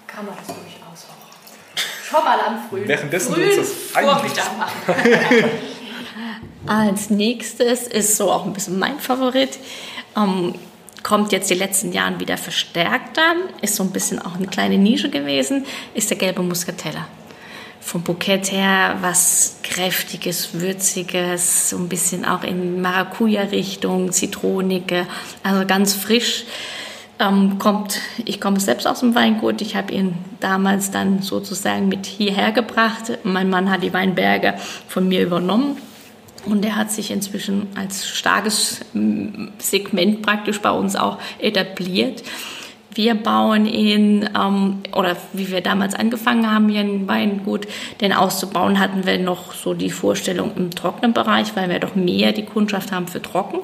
Kann 0.06 0.26
man 0.26 0.34
das 0.36 0.48
durchaus 0.48 1.06
auch. 1.08 2.10
Schon 2.10 2.22
mal 2.22 2.38
am 2.38 2.68
Früh. 2.68 2.86
Währenddessen 2.86 3.32
Früh 3.32 3.56
das 3.56 3.72
Vormittag 3.72 4.58
machen. 4.58 4.94
Als 6.66 7.08
nächstes 7.08 7.86
ist 7.86 8.18
so 8.18 8.30
auch 8.30 8.44
ein 8.44 8.52
bisschen 8.52 8.78
mein 8.78 9.00
Favorit. 9.00 9.58
Ähm, 10.18 10.54
kommt 11.04 11.30
jetzt 11.30 11.50
die 11.50 11.54
letzten 11.54 11.92
Jahren 11.92 12.18
wieder 12.18 12.36
verstärkter, 12.36 13.34
ist 13.62 13.76
so 13.76 13.84
ein 13.84 13.90
bisschen 13.90 14.18
auch 14.18 14.34
eine 14.34 14.48
kleine 14.48 14.78
Nische 14.78 15.10
gewesen, 15.10 15.64
ist 15.94 16.10
der 16.10 16.16
gelbe 16.16 16.42
Muscatella. 16.42 17.06
Vom 17.80 18.02
Bukett 18.02 18.50
her 18.50 18.96
was 19.02 19.58
kräftiges, 19.62 20.54
würziges, 20.54 21.70
so 21.70 21.76
ein 21.76 21.88
bisschen 21.88 22.24
auch 22.24 22.42
in 22.42 22.80
Maracuja-Richtung, 22.80 24.10
Zitronige, 24.10 25.06
also 25.44 25.66
ganz 25.66 25.92
frisch. 25.92 26.46
ähm, 27.20 27.58
kommt, 27.58 28.00
ich 28.24 28.40
komme 28.40 28.58
selbst 28.58 28.86
aus 28.86 29.00
dem 29.00 29.14
Weingut. 29.14 29.60
Ich 29.60 29.76
habe 29.76 29.92
ihn 29.92 30.14
damals 30.40 30.90
dann 30.90 31.22
sozusagen 31.22 31.88
mit 31.88 32.06
hierher 32.06 32.50
gebracht. 32.50 33.18
Mein 33.22 33.50
Mann 33.50 33.70
hat 33.70 33.82
die 33.82 33.92
Weinberge 33.92 34.54
von 34.88 35.06
mir 35.06 35.22
übernommen. 35.22 35.76
Und 36.46 36.64
er 36.64 36.76
hat 36.76 36.90
sich 36.90 37.10
inzwischen 37.10 37.68
als 37.74 38.06
starkes 38.08 38.80
mm, 38.92 39.48
Segment 39.58 40.22
praktisch 40.22 40.60
bei 40.60 40.70
uns 40.70 40.96
auch 40.96 41.18
etabliert. 41.38 42.22
Wir 42.94 43.14
bauen 43.14 43.66
ihn, 43.66 44.28
ähm, 44.38 44.80
oder 44.92 45.16
wie 45.32 45.50
wir 45.50 45.60
damals 45.60 45.94
angefangen 45.94 46.50
haben, 46.50 46.68
hier 46.68 46.80
ein 46.80 47.08
Weingut, 47.08 47.66
den 48.00 48.12
auszubauen, 48.12 48.78
hatten 48.78 49.04
wir 49.04 49.18
noch 49.18 49.52
so 49.52 49.74
die 49.74 49.90
Vorstellung 49.90 50.52
im 50.56 50.70
trockenen 50.70 51.12
Bereich, 51.12 51.56
weil 51.56 51.68
wir 51.68 51.80
doch 51.80 51.96
mehr 51.96 52.32
die 52.32 52.44
Kundschaft 52.44 52.92
haben 52.92 53.08
für 53.08 53.20
trocken. 53.20 53.60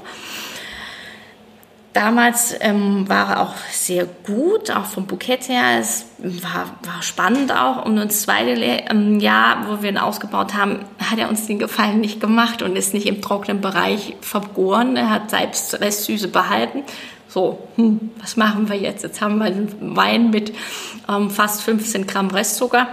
Damals 1.92 2.54
ähm, 2.60 3.08
war 3.08 3.30
er 3.30 3.40
auch 3.40 3.54
sehr 3.72 4.06
gut, 4.24 4.70
auch 4.70 4.84
vom 4.84 5.06
Bukett 5.06 5.48
her. 5.48 5.80
Es 5.80 6.06
war, 6.18 6.66
war 6.84 7.02
spannend 7.02 7.50
auch. 7.50 7.84
Und 7.84 7.96
das 7.96 8.22
zweite 8.22 8.50
ähm, 8.60 9.18
Jahr, 9.18 9.66
wo 9.66 9.82
wir 9.82 9.90
ihn 9.90 9.98
ausgebaut 9.98 10.54
haben, 10.54 10.84
hat 11.00 11.18
er 11.18 11.28
uns 11.28 11.48
den 11.48 11.58
Gefallen 11.58 12.00
nicht 12.00 12.20
gemacht 12.20 12.62
und 12.62 12.76
ist 12.76 12.94
nicht 12.94 13.06
im 13.06 13.20
trockenen 13.20 13.60
Bereich 13.60 14.14
vergoren. 14.20 14.96
Er 14.96 15.10
hat 15.10 15.30
selbst 15.30 15.80
Restsüße 15.80 16.28
behalten. 16.28 16.84
So, 17.26 17.66
hm, 17.74 18.12
was 18.20 18.36
machen 18.36 18.68
wir 18.68 18.76
jetzt? 18.76 19.02
Jetzt 19.02 19.20
haben 19.20 19.38
wir 19.38 19.46
einen 19.46 19.96
Wein 19.96 20.30
mit 20.30 20.52
ähm, 21.08 21.28
fast 21.28 21.62
15 21.62 22.06
Gramm 22.06 22.28
Restzucker. 22.28 22.86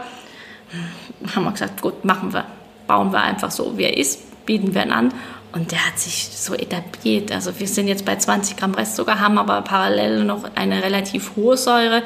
Hm, 0.72 1.36
haben 1.36 1.44
wir 1.44 1.52
gesagt, 1.52 1.84
gut, 1.84 2.04
machen 2.04 2.34
wir. 2.34 2.46
Bauen 2.88 3.12
wir 3.12 3.22
einfach 3.22 3.52
so, 3.52 3.78
wie 3.78 3.84
er 3.84 3.98
ist, 3.98 4.46
bieten 4.46 4.74
wir 4.74 4.84
ihn 4.84 4.92
an. 4.92 5.14
Und 5.54 5.72
der 5.72 5.86
hat 5.86 5.98
sich 5.98 6.30
so 6.32 6.54
etabliert. 6.54 7.32
Also 7.32 7.60
wir 7.60 7.68
sind 7.68 7.88
jetzt 7.88 8.06
bei 8.06 8.16
20 8.16 8.58
Gramm 8.58 8.74
Restzucker, 8.74 9.20
haben 9.20 9.38
aber 9.38 9.62
parallel 9.62 10.24
noch 10.24 10.44
eine 10.56 10.84
relativ 10.84 11.32
hohe 11.36 11.58
Säure 11.58 12.04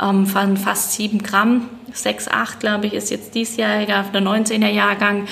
ähm, 0.00 0.26
von 0.26 0.56
fast 0.56 0.92
7 0.92 1.22
Gramm. 1.22 1.68
6, 1.92 2.28
8, 2.28 2.60
glaube 2.60 2.86
ich, 2.86 2.94
ist 2.94 3.10
jetzt 3.10 3.34
diesjähriger, 3.34 4.04
der 4.12 4.20
19er 4.20 4.68
Jahrgang. 4.68 5.26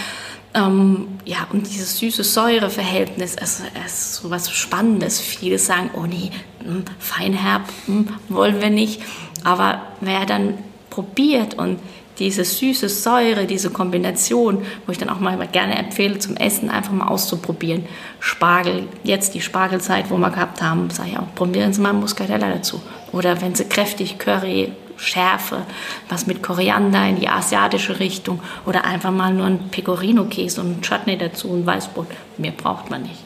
Ähm, 0.55 1.19
ja, 1.25 1.47
und 1.51 1.67
dieses 1.67 1.99
süße 1.99 2.25
Säure-Verhältnis 2.25 3.35
ist, 3.37 3.63
ist 3.87 4.15
so 4.17 4.31
was 4.31 4.51
Spannendes. 4.51 5.21
Viele 5.21 5.59
sagen, 5.59 5.91
oh 5.95 6.05
nee, 6.05 6.31
hm, 6.63 6.85
feinherb 6.99 7.63
hm, 7.87 8.09
wollen 8.29 8.61
wir 8.61 8.71
nicht. 8.71 9.01
Aber 9.45 9.83
wer 10.01 10.27
dann 10.27 10.59
probiert 10.91 11.55
und 11.55 11.79
diese 12.19 12.45
süße 12.45 12.89
Säure, 12.89 13.47
diese 13.47 13.71
Kombination, 13.71 14.65
wo 14.87 14.93
ich 14.93 14.99
dann 14.99 15.09
auch 15.09 15.21
mal 15.21 15.37
gerne 15.49 15.77
empfehle 15.79 16.19
zum 16.19 16.37
Essen, 16.37 16.71
einfach 16.71 16.93
mal 16.93 17.09
auszuprobieren. 17.09 17.87
Spargel, 18.21 18.89
jetzt 19.03 19.35
die 19.35 19.41
Spargelzeit, 19.41 20.11
wo 20.11 20.19
wir 20.19 20.31
gehabt 20.31 20.63
haben, 20.63 20.91
sage 20.91 21.11
ich 21.11 21.19
auch, 21.19 21.35
probieren 21.35 21.73
Sie 21.73 21.81
mal 21.81 21.93
Muscatella 21.93 22.51
dazu. 22.51 22.81
Oder 23.13 23.41
wenn 23.41 23.55
Sie 23.55 23.65
kräftig 23.65 24.19
Curry, 24.19 24.73
Schärfe, 24.97 25.67
was 26.09 26.27
mit 26.27 26.43
Koriander 26.43 27.09
in 27.09 27.17
die 27.17 27.29
asiatische 27.29 27.99
Richtung 27.99 28.41
oder 28.67 28.85
einfach 28.85 29.11
mal 29.11 29.33
nur 29.33 29.47
ein 29.47 29.71
Pecorino-Käse 29.71 30.61
und 30.61 30.79
ein 30.79 30.83
Chutney 30.83 31.19
dazu 31.19 31.49
und 31.49 31.67
Weißbrot. 31.67 32.07
Mehr 32.39 32.53
braucht 32.53 32.91
man 32.91 33.03
nicht. 33.03 33.19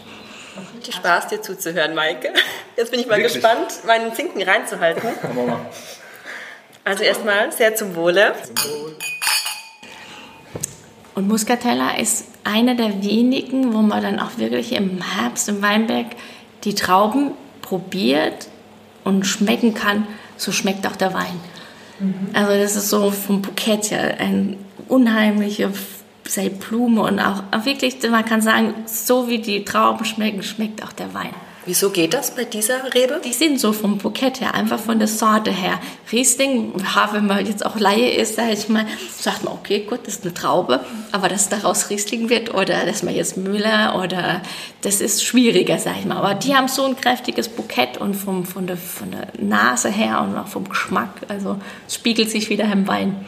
Spaß, 0.90 1.28
dir 1.28 1.42
zuzuhören, 1.42 1.94
Maike. 1.94 2.32
Jetzt 2.76 2.90
bin 2.90 3.00
ich 3.00 3.06
mal 3.06 3.18
Wirklich? 3.18 3.34
gespannt, 3.34 3.84
meinen 3.86 4.14
Zinken 4.14 4.42
reinzuhalten. 4.42 5.02
Also 6.86 7.02
erstmal 7.02 7.50
sehr 7.50 7.74
zum 7.74 7.96
Wohle. 7.96 8.32
Und 11.16 11.26
Muscatella 11.26 11.96
ist 11.98 12.28
einer 12.44 12.76
der 12.76 13.02
wenigen, 13.02 13.74
wo 13.74 13.82
man 13.82 14.00
dann 14.04 14.20
auch 14.20 14.38
wirklich 14.38 14.70
im 14.70 15.02
Herbst 15.02 15.48
im 15.48 15.62
Weinberg 15.62 16.06
die 16.62 16.76
Trauben 16.76 17.32
probiert 17.60 18.46
und 19.02 19.26
schmecken 19.26 19.74
kann, 19.74 20.06
so 20.36 20.52
schmeckt 20.52 20.86
auch 20.86 20.94
der 20.94 21.12
Wein. 21.12 21.40
Mhm. 21.98 22.28
Also 22.34 22.52
das 22.52 22.76
ist 22.76 22.88
so 22.88 23.10
vom 23.10 23.42
Bukett 23.42 23.90
ja 23.90 23.98
ein 23.98 24.56
unheimliche 24.86 25.72
sei 26.24 26.50
Blume 26.50 27.02
und 27.02 27.18
auch 27.18 27.42
wirklich, 27.64 27.96
man 28.08 28.24
kann 28.24 28.42
sagen, 28.42 28.74
so 28.86 29.28
wie 29.28 29.38
die 29.40 29.64
Trauben 29.64 30.04
schmecken, 30.04 30.44
schmeckt 30.44 30.84
auch 30.84 30.92
der 30.92 31.12
Wein. 31.14 31.34
Wieso 31.66 31.90
geht 31.90 32.14
das 32.14 32.30
bei 32.30 32.44
dieser 32.44 32.94
Rebe? 32.94 33.20
Die 33.24 33.32
sind 33.32 33.58
so 33.58 33.72
vom 33.72 33.98
Bukett 33.98 34.40
her, 34.40 34.54
einfach 34.54 34.78
von 34.78 35.00
der 35.00 35.08
Sorte 35.08 35.50
her. 35.50 35.80
Riesling, 36.12 36.72
ja, 36.78 37.10
wenn 37.12 37.26
man 37.26 37.44
jetzt 37.44 37.66
auch 37.66 37.76
Laie 37.76 38.12
ist, 38.12 38.36
sage 38.36 38.52
ich 38.52 38.68
mal, 38.68 38.86
sagt 39.18 39.42
man, 39.42 39.52
okay, 39.52 39.80
gut, 39.80 40.00
das 40.04 40.14
ist 40.14 40.22
eine 40.22 40.32
Traube, 40.32 40.84
aber 41.10 41.28
dass 41.28 41.48
daraus 41.48 41.90
Riesling 41.90 42.28
wird 42.28 42.54
oder 42.54 42.86
dass 42.86 43.02
man 43.02 43.16
jetzt 43.16 43.36
Müller 43.36 44.00
oder 44.00 44.42
das 44.82 45.00
ist 45.00 45.24
schwieriger, 45.24 45.80
sage 45.80 45.96
ich 45.98 46.06
mal. 46.06 46.18
Aber 46.18 46.34
die 46.34 46.54
haben 46.54 46.68
so 46.68 46.84
ein 46.84 46.94
kräftiges 46.94 47.48
Bukett 47.48 47.98
und 47.98 48.14
vom, 48.14 48.44
von, 48.44 48.68
der, 48.68 48.76
von 48.76 49.10
der 49.10 49.26
Nase 49.36 49.88
her 49.88 50.20
und 50.20 50.38
auch 50.38 50.46
vom 50.46 50.68
Geschmack, 50.68 51.10
also 51.26 51.56
es 51.88 51.96
spiegelt 51.96 52.30
sich 52.30 52.48
wieder 52.48 52.70
im 52.70 52.86
Wein. 52.86 53.26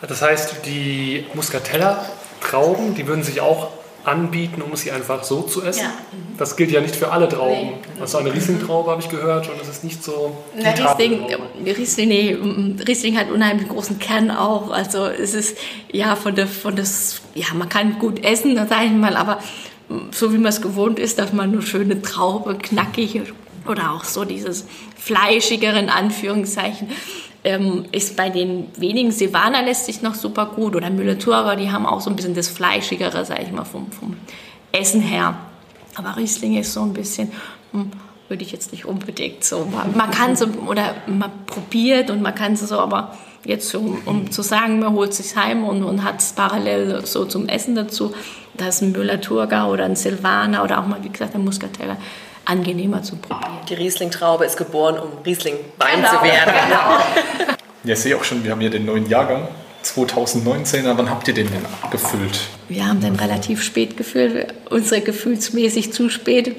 Das 0.00 0.22
heißt, 0.22 0.64
die 0.64 1.24
Muscatella-Trauben, 1.34 2.94
die 2.94 3.08
würden 3.08 3.24
sich 3.24 3.40
auch 3.40 3.70
anbieten, 4.06 4.62
um 4.62 4.76
sie 4.76 4.90
einfach 4.92 5.24
so 5.24 5.42
zu 5.42 5.62
essen. 5.62 5.84
Ja. 5.84 5.92
Das 6.38 6.56
gilt 6.56 6.70
ja 6.70 6.80
nicht 6.80 6.94
für 6.94 7.10
alle 7.10 7.28
Trauben. 7.28 7.70
Nee. 7.70 8.00
Also 8.00 8.18
eine 8.18 8.32
Riesling-Traube 8.32 8.90
habe 8.90 9.00
ich 9.00 9.08
gehört 9.08 9.48
und 9.48 9.60
das 9.60 9.68
ist 9.68 9.84
nicht 9.84 10.02
so. 10.02 10.36
Na, 10.56 10.70
Riesling, 10.70 11.26
Riesling, 11.64 12.08
nee, 12.08 12.36
Riesling 12.86 13.18
hat 13.18 13.30
unheimlich 13.30 13.68
großen 13.68 13.98
Kern 13.98 14.30
auch. 14.30 14.70
Also 14.70 15.06
es 15.06 15.34
ist 15.34 15.56
ja 15.90 16.14
von 16.16 16.34
der, 16.34 16.46
von 16.46 16.76
das, 16.76 17.22
ja 17.34 17.46
man 17.54 17.68
kann 17.68 17.98
gut 17.98 18.24
essen, 18.24 18.56
sage 18.56 18.86
ich 18.86 18.92
mal, 18.92 19.16
aber 19.16 19.38
so 20.10 20.32
wie 20.32 20.38
man 20.38 20.46
es 20.46 20.60
gewohnt 20.60 20.98
ist, 20.98 21.18
dass 21.18 21.32
man 21.32 21.50
nur 21.52 21.62
schöne 21.62 22.02
Traube, 22.02 22.56
knackig 22.56 23.22
oder 23.68 23.92
auch 23.92 24.04
so 24.04 24.24
dieses 24.24 24.66
fleischigere 24.96 25.78
in 25.78 25.88
Anführungszeichen 25.88 26.88
ähm, 27.46 27.84
ist 27.92 28.16
bei 28.16 28.28
den 28.28 28.66
wenigen 28.76 29.12
Silvaner 29.12 29.62
lässt 29.62 29.86
sich 29.86 30.02
noch 30.02 30.16
super 30.16 30.46
gut 30.46 30.74
oder 30.74 30.90
Müller-Thurgau, 30.90 31.54
die 31.54 31.70
haben 31.70 31.86
auch 31.86 32.00
so 32.00 32.10
ein 32.10 32.16
bisschen 32.16 32.34
das 32.34 32.48
Fleischigere, 32.48 33.24
sag 33.24 33.40
ich 33.40 33.52
mal, 33.52 33.64
vom, 33.64 33.90
vom 33.92 34.16
Essen 34.72 35.00
her. 35.00 35.36
Aber 35.94 36.16
Riesling 36.16 36.56
ist 36.56 36.72
so 36.72 36.82
ein 36.82 36.92
bisschen, 36.92 37.30
hm, 37.70 37.92
würde 38.28 38.42
ich 38.42 38.50
jetzt 38.50 38.72
nicht 38.72 38.84
unbedingt 38.84 39.44
so. 39.44 39.64
Man, 39.64 39.96
man 39.96 40.10
kann 40.10 40.34
so, 40.34 40.46
oder 40.66 40.96
man 41.06 41.30
probiert 41.46 42.10
und 42.10 42.20
man 42.20 42.34
kann 42.34 42.56
so, 42.56 42.80
aber 42.80 43.16
jetzt 43.44 43.72
um, 43.76 44.02
um 44.06 44.28
zu 44.32 44.42
sagen, 44.42 44.80
man 44.80 44.92
holt 44.92 45.14
sich 45.14 45.36
heim 45.36 45.62
und, 45.62 45.84
und 45.84 46.02
hat 46.02 46.20
es 46.20 46.32
parallel 46.32 47.06
so 47.06 47.26
zum 47.26 47.48
Essen 47.48 47.76
dazu, 47.76 48.12
da 48.54 48.66
ist 48.66 48.82
ein 48.82 48.90
Müller-Thurgau 48.90 49.70
oder 49.70 49.84
ein 49.84 49.94
Silvaner 49.94 50.64
oder 50.64 50.80
auch 50.80 50.86
mal, 50.88 50.98
wie 51.04 51.10
gesagt, 51.10 51.36
ein 51.36 51.44
Muscatella 51.44 51.96
angenehmer 52.46 53.02
zu 53.02 53.16
probieren. 53.16 53.58
Die 53.68 53.74
Riesling-Traube 53.74 54.44
ist 54.44 54.56
geboren, 54.56 54.98
um 54.98 55.22
Riesling-Wein 55.24 55.96
genau. 55.96 56.08
zu 56.08 56.22
werden. 56.22 56.54
Genau. 56.68 56.98
Ja, 57.84 57.92
ich 57.92 58.00
sehe 58.00 58.16
auch 58.16 58.24
schon, 58.24 58.42
wir 58.42 58.52
haben 58.52 58.60
hier 58.60 58.70
den 58.70 58.86
neuen 58.86 59.08
Jahrgang. 59.08 59.48
2019, 59.82 60.84
wann 60.84 61.08
habt 61.08 61.28
ihr 61.28 61.34
den 61.34 61.46
denn 61.46 61.64
abgefüllt? 61.82 62.40
Wir 62.68 62.88
haben 62.88 63.00
den 63.00 63.14
relativ 63.14 63.62
spät 63.62 63.96
gefüllt, 63.96 64.52
unsere 64.68 65.00
gefühlsmäßig 65.00 65.92
zu 65.92 66.08
spät. 66.08 66.56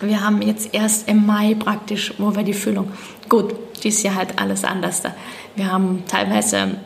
Wir 0.00 0.22
haben 0.22 0.42
jetzt 0.42 0.74
erst 0.74 1.08
im 1.08 1.24
Mai 1.26 1.56
praktisch, 1.58 2.12
wo 2.18 2.36
wir 2.36 2.42
die 2.42 2.52
Füllung. 2.52 2.92
Gut, 3.28 3.54
dieses 3.82 4.02
Jahr 4.02 4.16
halt 4.16 4.38
alles 4.38 4.64
anders. 4.64 5.02
Wir 5.56 5.72
haben 5.72 6.04
teilweise 6.06 6.76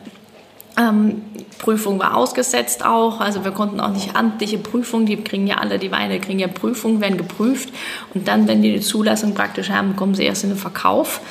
ähm, 0.77 1.21
Prüfung 1.59 1.99
war 1.99 2.17
ausgesetzt 2.17 2.83
auch, 2.83 3.19
also 3.19 3.43
wir 3.43 3.51
konnten 3.51 3.79
auch 3.79 3.89
nicht 3.89 4.15
amtliche 4.15 4.57
Prüfungen, 4.57 5.05
die 5.05 5.17
kriegen 5.17 5.47
ja 5.47 5.57
alle, 5.57 5.79
die 5.79 5.91
Weine 5.91 6.19
kriegen 6.19 6.39
ja 6.39 6.47
Prüfungen, 6.47 6.99
werden 6.99 7.17
geprüft 7.17 7.69
und 8.13 8.27
dann, 8.27 8.47
wenn 8.47 8.61
die 8.61 8.73
die 8.73 8.81
Zulassung 8.81 9.33
praktisch 9.33 9.69
haben, 9.69 9.95
kommen 9.95 10.15
sie 10.15 10.23
erst 10.25 10.43
in 10.43 10.49
den 10.49 10.57
Verkauf. 10.57 11.21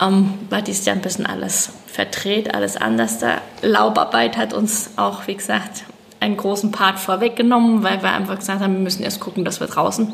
Ähm, 0.00 0.34
weil 0.48 0.62
dies 0.62 0.84
ja 0.86 0.94
ein 0.94 1.02
bisschen 1.02 1.26
alles 1.26 1.70
verdreht, 1.86 2.54
alles 2.54 2.76
anders. 2.78 3.18
Der 3.18 3.42
Laubarbeit 3.60 4.38
hat 4.38 4.54
uns 4.54 4.90
auch, 4.96 5.26
wie 5.26 5.34
gesagt, 5.34 5.84
einen 6.20 6.36
großen 6.36 6.70
Part 6.70 6.98
vorweggenommen, 6.98 7.82
weil 7.82 8.02
wir 8.02 8.10
einfach 8.10 8.38
gesagt 8.38 8.60
haben, 8.60 8.74
wir 8.74 8.80
müssen 8.80 9.02
erst 9.02 9.20
gucken, 9.20 9.44
dass 9.44 9.60
wir 9.60 9.66
draußen 9.66 10.12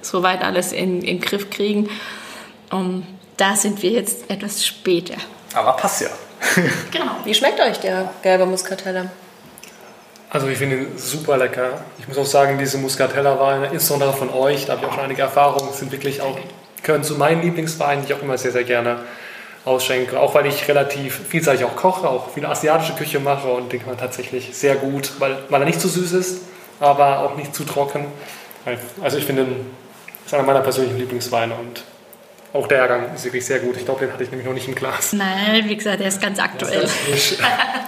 soweit 0.00 0.42
alles 0.42 0.72
in, 0.72 1.00
in 1.00 1.18
den 1.18 1.20
Griff 1.20 1.50
kriegen. 1.50 1.88
Und 2.70 3.06
da 3.36 3.56
sind 3.56 3.82
wir 3.82 3.90
jetzt 3.90 4.30
etwas 4.30 4.64
später. 4.64 5.16
Aber 5.54 5.72
passt 5.72 6.02
ja. 6.02 6.08
genau. 6.90 7.12
Wie 7.24 7.34
schmeckt 7.34 7.60
euch 7.60 7.78
der 7.80 8.10
gelbe 8.22 8.46
Muscatella? 8.46 9.06
Also 10.30 10.48
ich 10.48 10.58
finde 10.58 10.76
ihn 10.76 10.98
super 10.98 11.36
lecker. 11.36 11.80
Ich 11.98 12.08
muss 12.08 12.18
auch 12.18 12.26
sagen, 12.26 12.58
diese 12.58 12.78
Muscatella-Weine, 12.78 13.66
insbesondere 13.66 14.12
von 14.12 14.30
euch, 14.30 14.66
da 14.66 14.72
habe 14.72 14.82
ich 14.82 14.88
auch 14.88 14.94
schon 14.94 15.04
einige 15.04 15.22
Erfahrungen, 15.22 15.72
sind 15.72 15.92
wirklich 15.92 16.20
auch, 16.20 16.38
gehören 16.82 17.04
zu 17.04 17.14
meinen 17.14 17.42
Lieblingsweinen, 17.42 18.04
die 18.04 18.12
ich 18.12 18.18
auch 18.18 18.22
immer 18.22 18.36
sehr, 18.36 18.52
sehr 18.52 18.64
gerne 18.64 18.98
ausschenke. 19.64 20.18
Auch 20.18 20.34
weil 20.34 20.46
ich 20.46 20.66
relativ 20.68 21.28
vielseitig 21.28 21.64
auch 21.64 21.76
koche, 21.76 22.08
auch 22.08 22.30
viel 22.30 22.44
asiatische 22.44 22.94
Küche 22.94 23.20
mache 23.20 23.48
und 23.48 23.72
den 23.72 23.80
kann 23.80 23.90
man 23.90 23.98
tatsächlich 23.98 24.56
sehr 24.56 24.76
gut, 24.76 25.12
weil, 25.18 25.38
weil 25.48 25.62
er 25.62 25.66
nicht 25.66 25.80
zu 25.80 25.88
süß 25.88 26.12
ist, 26.12 26.42
aber 26.80 27.20
auch 27.20 27.36
nicht 27.36 27.54
zu 27.54 27.64
trocken. 27.64 28.06
Also 29.00 29.18
ich 29.18 29.24
finde, 29.24 29.46
ist 30.24 30.34
einer 30.34 30.42
meiner 30.42 30.60
persönlichen 30.60 30.98
Lieblingsweine 30.98 31.54
und 31.54 31.84
auch 32.52 32.66
der 32.66 32.78
Jahrgang 32.78 33.14
ist 33.14 33.24
wirklich 33.24 33.44
sehr 33.44 33.58
gut. 33.58 33.76
Ich 33.76 33.84
glaube, 33.84 34.00
den 34.00 34.12
hatte 34.12 34.22
ich 34.22 34.30
nämlich 34.30 34.46
noch 34.46 34.54
nicht 34.54 34.68
im 34.68 34.74
Glas. 34.74 35.12
Nein, 35.12 35.68
wie 35.68 35.76
gesagt, 35.76 36.00
der 36.00 36.08
ist 36.08 36.20
ganz 36.20 36.38
aktuell. 36.38 36.88
Ich, 37.12 37.38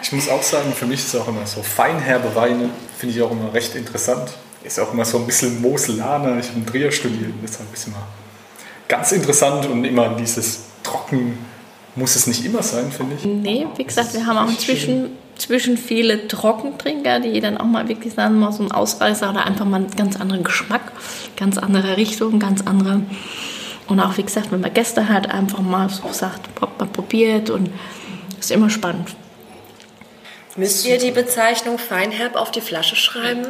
ich 0.02 0.12
muss 0.12 0.28
auch 0.28 0.42
sagen, 0.42 0.72
für 0.72 0.86
mich 0.86 1.00
ist 1.00 1.14
es 1.14 1.20
auch 1.20 1.28
immer 1.28 1.46
so 1.46 1.62
feinherbe 1.62 2.34
Weine, 2.34 2.70
finde 2.98 3.14
ich 3.14 3.22
auch 3.22 3.30
immer 3.30 3.52
recht 3.54 3.74
interessant. 3.74 4.30
Ist 4.64 4.78
auch 4.80 4.92
immer 4.92 5.04
so 5.04 5.18
ein 5.18 5.26
bisschen 5.26 5.62
Moselaner. 5.62 6.38
Ich 6.38 6.48
habe 6.48 6.58
in 6.58 6.66
Trier 6.66 6.92
studiert, 6.92 7.32
deshalb 7.42 7.72
ist 7.72 7.86
immer 7.86 8.06
ganz 8.88 9.12
interessant 9.12 9.66
und 9.66 9.84
immer 9.84 10.14
dieses 10.16 10.64
Trocken 10.82 11.38
muss 11.94 12.16
es 12.16 12.26
nicht 12.26 12.44
immer 12.44 12.62
sein, 12.62 12.90
finde 12.90 13.16
ich. 13.16 13.24
Nee, 13.24 13.66
wie 13.76 13.84
gesagt, 13.84 14.14
wir 14.14 14.26
haben 14.26 14.38
auch 14.38 14.48
inzwischen 14.48 15.10
zwischen 15.36 15.76
viele 15.76 16.26
Trockentrinker, 16.28 17.20
die 17.20 17.40
dann 17.40 17.58
auch 17.58 17.64
mal 17.64 17.88
wirklich 17.88 18.14
sagen, 18.14 18.38
mal 18.38 18.52
so 18.52 18.62
ein 18.62 18.72
Ausreißer 18.72 19.30
oder 19.30 19.46
einfach 19.46 19.64
mal 19.64 19.76
einen 19.76 19.90
ganz 19.96 20.20
anderen 20.20 20.42
Geschmack, 20.42 20.92
ganz 21.36 21.58
andere 21.58 21.96
Richtung, 21.96 22.38
ganz 22.38 22.62
andere. 22.66 23.02
Und 23.88 24.00
auch 24.00 24.16
wie 24.18 24.22
gesagt, 24.22 24.52
wenn 24.52 24.60
man 24.60 24.72
Gäste 24.72 25.08
hat, 25.08 25.30
einfach 25.30 25.60
mal 25.60 25.88
so 25.88 26.12
sagt, 26.12 26.48
mal 26.60 26.86
probiert 26.86 27.50
und 27.50 27.70
ist 28.38 28.50
immer 28.50 28.70
spannend. 28.70 29.16
Müsst 30.56 30.86
ihr 30.86 30.98
die 30.98 31.10
Bezeichnung 31.10 31.78
Feinherb 31.78 32.36
auf 32.36 32.50
die 32.50 32.60
Flasche 32.60 32.96
schreiben? 32.96 33.46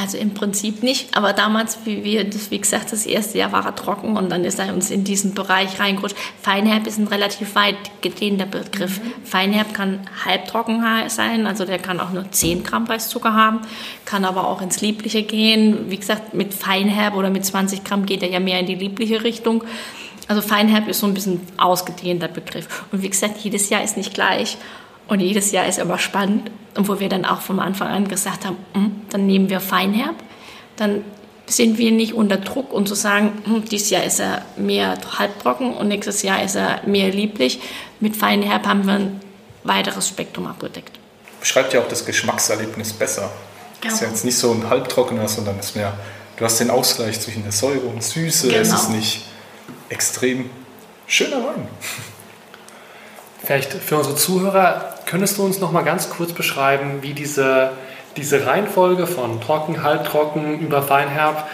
Also 0.00 0.16
im 0.16 0.32
Prinzip 0.32 0.84
nicht, 0.84 1.16
aber 1.16 1.32
damals, 1.32 1.80
wie 1.84 2.04
wir 2.04 2.22
das, 2.22 2.52
wie 2.52 2.60
gesagt, 2.60 2.92
das 2.92 3.04
erste 3.04 3.38
Jahr 3.38 3.50
war 3.50 3.66
er 3.66 3.74
trocken 3.74 4.16
und 4.16 4.30
dann 4.30 4.44
ist 4.44 4.60
er 4.60 4.72
uns 4.72 4.92
in 4.92 5.02
diesen 5.02 5.34
Bereich 5.34 5.80
reingerutscht. 5.80 6.14
Feinherb 6.40 6.86
ist 6.86 6.98
ein 6.98 7.08
relativ 7.08 7.56
weit 7.56 7.74
gedehnter 8.00 8.46
Begriff. 8.46 9.00
Mhm. 9.02 9.24
Feinherb 9.24 9.74
kann 9.74 10.06
halbtrocken 10.24 10.84
sein, 11.08 11.48
also 11.48 11.64
der 11.64 11.80
kann 11.80 11.98
auch 11.98 12.10
nur 12.10 12.30
10 12.30 12.62
Gramm 12.62 12.88
Weißzucker 12.88 13.34
haben, 13.34 13.62
kann 14.04 14.24
aber 14.24 14.46
auch 14.46 14.62
ins 14.62 14.80
Liebliche 14.80 15.24
gehen. 15.24 15.90
Wie 15.90 15.96
gesagt, 15.96 16.32
mit 16.32 16.54
Feinherb 16.54 17.16
oder 17.16 17.30
mit 17.30 17.44
20 17.44 17.82
Gramm 17.82 18.06
geht 18.06 18.22
er 18.22 18.30
ja 18.30 18.38
mehr 18.38 18.60
in 18.60 18.66
die 18.66 18.76
liebliche 18.76 19.24
Richtung. 19.24 19.64
Also 20.28 20.42
Feinherb 20.42 20.86
ist 20.86 21.00
so 21.00 21.08
ein 21.08 21.14
bisschen 21.14 21.40
ausgedehnter 21.56 22.28
Begriff. 22.28 22.84
Und 22.92 23.02
wie 23.02 23.10
gesagt, 23.10 23.38
jedes 23.38 23.68
Jahr 23.68 23.82
ist 23.82 23.96
nicht 23.96 24.14
gleich. 24.14 24.58
Und 25.08 25.20
jedes 25.20 25.50
Jahr 25.52 25.66
ist 25.66 25.78
immer 25.78 25.98
spannend. 25.98 26.50
Und 26.76 26.88
wo 26.88 27.00
wir 27.00 27.08
dann 27.08 27.24
auch 27.24 27.40
vom 27.40 27.58
Anfang 27.58 27.88
an 27.88 28.08
gesagt 28.08 28.44
haben, 28.44 28.56
hm, 28.74 28.92
dann 29.10 29.26
nehmen 29.26 29.50
wir 29.50 29.60
Feinherb, 29.60 30.14
dann 30.76 31.02
sind 31.46 31.78
wir 31.78 31.90
nicht 31.90 32.12
unter 32.12 32.36
Druck 32.36 32.72
und 32.72 32.86
zu 32.86 32.94
sagen, 32.94 33.32
hm, 33.44 33.64
dieses 33.64 33.90
Jahr 33.90 34.04
ist 34.04 34.20
er 34.20 34.42
mehr 34.56 34.96
halbtrocken 35.18 35.72
und 35.72 35.88
nächstes 35.88 36.22
Jahr 36.22 36.42
ist 36.42 36.54
er 36.54 36.82
mehr 36.86 37.10
lieblich. 37.10 37.60
Mit 38.00 38.16
Feinherb 38.16 38.66
haben 38.66 38.86
wir 38.86 38.94
ein 38.94 39.20
weiteres 39.64 40.08
Spektrum 40.08 40.46
abgedeckt. 40.46 40.98
Beschreibt 41.40 41.72
ja 41.72 41.80
auch 41.80 41.88
das 41.88 42.04
Geschmackserlebnis 42.04 42.92
besser. 42.92 43.30
Genau. 43.80 43.94
Ist 43.94 44.00
ja 44.02 44.08
jetzt 44.08 44.24
nicht 44.24 44.36
so 44.36 44.52
ein 44.52 44.68
halbtrockener, 44.68 45.28
sondern 45.28 45.58
ist 45.58 45.74
mehr, 45.74 45.94
du 46.36 46.44
hast 46.44 46.60
den 46.60 46.70
Ausgleich 46.70 47.20
zwischen 47.20 47.42
der 47.42 47.52
Säure 47.52 47.80
und 47.80 48.02
Süße. 48.02 48.48
Genau. 48.48 48.60
Es 48.60 48.72
ist 48.72 48.90
nicht 48.90 49.24
extrem 49.88 50.50
schöner 51.06 51.38
Wein. 51.38 51.68
Vielleicht 53.42 53.72
für 53.72 53.96
unsere 53.96 54.16
Zuhörer, 54.16 54.97
könntest 55.08 55.38
du 55.38 55.44
uns 55.44 55.58
noch 55.58 55.72
mal 55.72 55.82
ganz 55.82 56.10
kurz 56.10 56.32
beschreiben, 56.32 56.98
wie 57.00 57.14
diese, 57.14 57.70
diese 58.16 58.46
Reihenfolge 58.46 59.06
von 59.06 59.40
trocken, 59.40 59.82
halbtrocken 59.82 60.60
über 60.60 60.82
feinherb, 60.82 61.48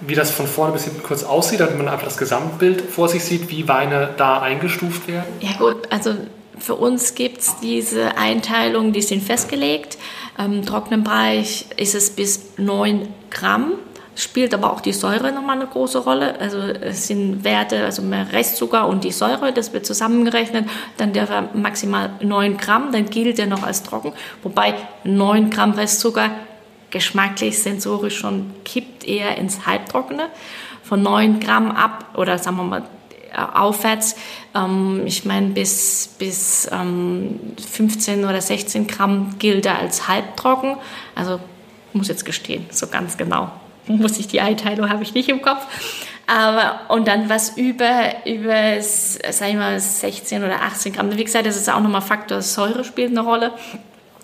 wie 0.00 0.14
das 0.14 0.30
von 0.30 0.46
vorne 0.46 0.72
bis 0.72 0.84
hinten 0.84 1.02
kurz 1.02 1.22
aussieht, 1.22 1.60
damit 1.60 1.78
man 1.78 1.88
einfach 1.88 2.04
das 2.04 2.18
Gesamtbild 2.18 2.82
vor 2.82 3.08
sich 3.08 3.24
sieht, 3.24 3.48
wie 3.48 3.68
Weine 3.68 4.10
da 4.16 4.40
eingestuft 4.40 5.06
werden? 5.08 5.26
Ja 5.40 5.52
gut, 5.58 5.90
also 5.90 6.14
für 6.58 6.74
uns 6.74 7.14
gibt 7.14 7.38
es 7.38 7.56
diese 7.60 8.18
Einteilung, 8.18 8.92
die 8.92 9.02
sind 9.02 9.22
festgelegt. 9.22 9.98
Im 10.36 10.66
trockenen 10.66 11.04
Bereich 11.04 11.66
ist 11.76 11.94
es 11.94 12.10
bis 12.10 12.58
9 12.58 13.08
Gramm 13.30 13.74
spielt 14.16 14.54
aber 14.54 14.72
auch 14.72 14.80
die 14.80 14.94
Säure 14.94 15.30
nochmal 15.30 15.56
eine 15.56 15.66
große 15.66 15.98
Rolle. 15.98 16.40
Also 16.40 16.58
es 16.58 17.06
sind 17.06 17.44
Werte, 17.44 17.84
also 17.84 18.02
mehr 18.02 18.32
Restzucker 18.32 18.88
und 18.88 19.04
die 19.04 19.12
Säure, 19.12 19.52
das 19.52 19.72
wird 19.72 19.86
zusammengerechnet. 19.86 20.68
Dann 20.96 21.12
der 21.12 21.50
maximal 21.52 22.10
9 22.20 22.56
Gramm, 22.56 22.92
dann 22.92 23.08
gilt 23.10 23.38
der 23.38 23.46
noch 23.46 23.62
als 23.62 23.82
trocken. 23.82 24.12
Wobei 24.42 24.74
9 25.04 25.50
Gramm 25.50 25.72
Restzucker 25.72 26.30
geschmacklich, 26.90 27.62
sensorisch 27.62 28.16
schon 28.16 28.52
kippt 28.64 29.04
eher 29.04 29.36
ins 29.36 29.66
Halbtrockene. 29.66 30.28
Von 30.82 31.02
9 31.02 31.38
Gramm 31.40 31.70
ab 31.70 32.06
oder 32.16 32.38
sagen 32.38 32.56
wir 32.56 32.64
mal 32.64 32.82
äh, 33.32 33.58
aufwärts, 33.58 34.16
ähm, 34.54 35.02
ich 35.04 35.26
meine 35.26 35.48
bis, 35.48 36.14
bis 36.18 36.70
ähm, 36.72 37.38
15 37.70 38.24
oder 38.24 38.40
16 38.40 38.86
Gramm 38.86 39.34
gilt 39.38 39.66
er 39.66 39.78
als 39.78 40.08
halbtrocken. 40.08 40.76
Also 41.14 41.38
muss 41.92 42.08
jetzt 42.08 42.24
gestehen, 42.24 42.66
so 42.70 42.86
ganz 42.86 43.16
genau 43.16 43.50
muss 43.98 44.18
ich 44.18 44.28
die 44.28 44.40
Einteilung 44.40 44.90
habe 44.90 45.02
ich 45.02 45.14
nicht 45.14 45.28
im 45.28 45.42
Kopf. 45.42 45.66
Aber, 46.26 46.80
und 46.88 47.06
dann 47.06 47.28
was 47.28 47.56
über, 47.56 48.26
über 48.26 48.80
sag 48.80 49.48
ich 49.48 49.54
mal, 49.54 49.78
16 49.78 50.42
oder 50.42 50.62
18 50.62 50.92
Gramm. 50.92 51.16
Wie 51.16 51.24
gesagt, 51.24 51.46
das 51.46 51.56
ist 51.56 51.70
auch 51.70 51.80
nochmal 51.80 52.02
Faktor 52.02 52.42
Säure 52.42 52.82
spielt 52.82 53.12
eine 53.12 53.20
Rolle. 53.20 53.52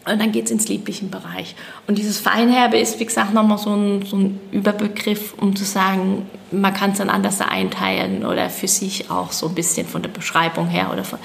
Und 0.05 0.21
dann 0.21 0.33
geht 0.33 0.47
es 0.47 0.51
ins 0.51 0.67
lieblichen 0.67 1.11
Bereich. 1.11 1.55
Und 1.87 1.97
dieses 1.97 2.19
Feinherbe 2.19 2.77
ist, 2.77 2.99
wie 2.99 3.05
gesagt, 3.05 3.33
nochmal 3.33 3.59
so 3.59 3.73
ein, 3.73 4.05
so 4.05 4.17
ein 4.17 4.41
Überbegriff, 4.51 5.35
um 5.35 5.55
zu 5.55 5.63
sagen, 5.63 6.29
man 6.51 6.75
kann 6.75 6.91
es 6.91 6.99
dann 6.99 7.09
anders 7.09 7.41
einteilen 7.41 8.27
oder 8.27 8.51
für 8.51 8.67
sich 8.67 9.13
auch 9.13 9.31
so 9.31 9.47
ein 9.47 9.55
bisschen 9.55 9.87
von 9.87 10.03
der 10.03 10.11
Beschreibung 10.11 10.67
her. 10.67 10.91
Oder 10.93 11.05
von, 11.05 11.21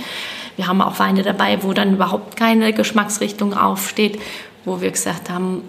wir 0.58 0.68
haben 0.68 0.82
auch 0.82 1.00
Weine 1.00 1.24
dabei, 1.24 1.64
wo 1.64 1.74
dann 1.74 1.94
überhaupt 1.94 2.36
keine 2.36 2.72
Geschmacksrichtung 2.72 3.56
aufsteht, 3.58 4.20
wo 4.68 4.82
wir 4.82 4.92
gesagt 4.92 5.30
haben, 5.30 5.64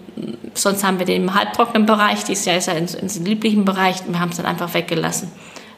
sonst 0.54 0.82
haben 0.82 0.98
wir 0.98 1.06
den 1.06 1.22
im 1.22 1.34
halbtrockenen 1.34 1.86
Bereich, 1.86 2.24
dieses 2.24 2.46
Jahr 2.46 2.56
ist 2.56 2.66
er 2.66 2.76
ins, 2.76 2.94
ins 2.94 3.16
lieblichen 3.20 3.64
Bereich 3.64 4.04
und 4.04 4.12
wir 4.12 4.18
haben 4.18 4.30
es 4.30 4.38
dann 4.38 4.46
einfach 4.46 4.74
weggelassen. 4.74 5.30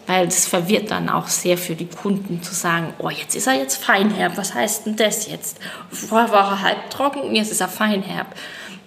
Weil 0.06 0.24
das 0.24 0.46
verwirrt 0.46 0.90
dann 0.90 1.10
auch 1.10 1.28
sehr 1.28 1.58
für 1.58 1.74
die 1.74 1.86
Kunden 1.86 2.42
zu 2.42 2.54
sagen, 2.54 2.94
oh, 2.98 3.10
jetzt 3.10 3.36
ist 3.36 3.46
er 3.46 3.54
jetzt 3.54 3.84
feinherb, 3.84 4.38
was 4.38 4.54
heißt 4.54 4.86
denn 4.86 4.96
das 4.96 5.28
jetzt? 5.28 5.58
Vorher 5.90 6.32
war 6.32 6.50
er 6.50 6.62
halbtrocken 6.62 7.20
und 7.20 7.36
jetzt 7.36 7.52
ist 7.52 7.60
er 7.60 7.68
feinherb. 7.68 8.34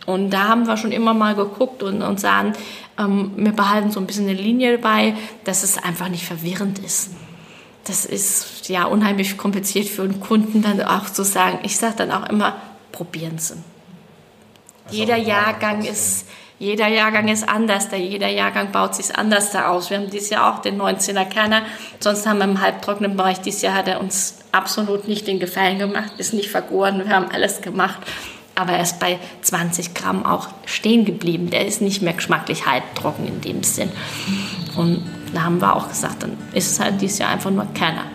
Und 0.08 0.32
da 0.32 0.48
haben 0.48 0.66
wir 0.66 0.78
schon 0.78 0.92
immer 0.92 1.14
mal 1.14 1.36
geguckt 1.36 1.84
und, 1.84 2.02
und 2.02 2.20
sagen, 2.20 2.54
ähm, 2.98 3.34
wir 3.36 3.52
behalten 3.52 3.92
so 3.92 4.00
ein 4.00 4.08
bisschen 4.08 4.28
eine 4.28 4.38
Linie 4.38 4.78
dabei, 4.80 5.14
dass 5.44 5.62
es 5.62 5.78
einfach 5.78 6.10
nicht 6.10 6.26
verwirrend 6.26 6.80
ist. 6.80 7.12
Das 7.84 8.04
ist 8.04 8.68
ja 8.68 8.86
unheimlich 8.86 9.38
kompliziert 9.38 9.88
für 9.88 10.02
einen 10.02 10.20
Kunden 10.20 10.64
dann 10.64 10.82
auch 10.82 11.12
zu 11.12 11.24
sagen. 11.24 11.60
Ich 11.62 11.78
sage 11.78 11.94
dann 11.98 12.12
auch 12.12 12.28
immer, 12.28 12.56
probieren 12.92 13.38
Sie. 13.38 13.54
Also 14.86 14.98
jeder 14.98 15.18
Jahrgang 15.18 15.84
ist, 15.84 16.26
jeder 16.60 16.88
Jahrgang 16.88 17.28
ist 17.28 17.48
anders, 17.48 17.90
da 17.90 17.98
jeder 17.98 18.30
Jahrgang 18.30 18.72
baut 18.72 18.96
sich 18.96 19.16
anders 19.16 19.52
da 19.52 19.70
aus. 19.70 19.90
Wir 19.90 19.98
haben 19.98 20.10
dieses 20.10 20.30
Jahr 20.30 20.54
auch 20.54 20.60
den 20.60 20.82
19er 20.82 21.26
Kerner, 21.26 21.64
sonst 22.00 22.26
haben 22.26 22.38
wir 22.38 22.46
im 22.46 22.62
halbtrockenen 22.62 23.18
Bereich, 23.18 23.42
dieses 23.42 23.62
Jahr 23.62 23.74
hat 23.74 23.88
er 23.88 24.00
uns 24.00 24.40
absolut 24.52 25.08
nicht 25.08 25.28
den 25.28 25.40
Gefallen 25.40 25.80
gemacht, 25.80 26.14
ist 26.18 26.34
nicht 26.34 26.50
vergoren, 26.50 27.06
wir 27.06 27.16
haben 27.16 27.30
alles 27.32 27.62
gemacht. 27.62 28.00
Aber 28.56 28.74
er 28.74 28.84
ist 28.84 29.00
bei 29.00 29.18
20 29.42 29.96
Gramm 29.96 30.26
auch 30.28 30.48
stehen 30.66 31.06
geblieben. 31.06 31.50
Der 31.50 31.66
ist 31.66 31.82
nicht 31.82 32.04
mehr 32.04 32.14
geschmacklich 32.14 32.68
halbtrocken 32.68 33.28
in 33.28 33.42
dem 33.42 33.64
Sinn. 33.64 33.90
Und 34.76 35.04
da 35.34 35.42
haben 35.42 35.60
wir 35.60 35.76
auch 35.76 35.90
gesagt, 35.90 36.22
dann 36.22 36.38
ist 36.54 36.72
es 36.72 36.80
halt 36.80 37.02
dieses 37.02 37.18
Jahr 37.18 37.32
einfach 37.32 37.50
nur 37.50 37.66
Kerner. 37.74 38.06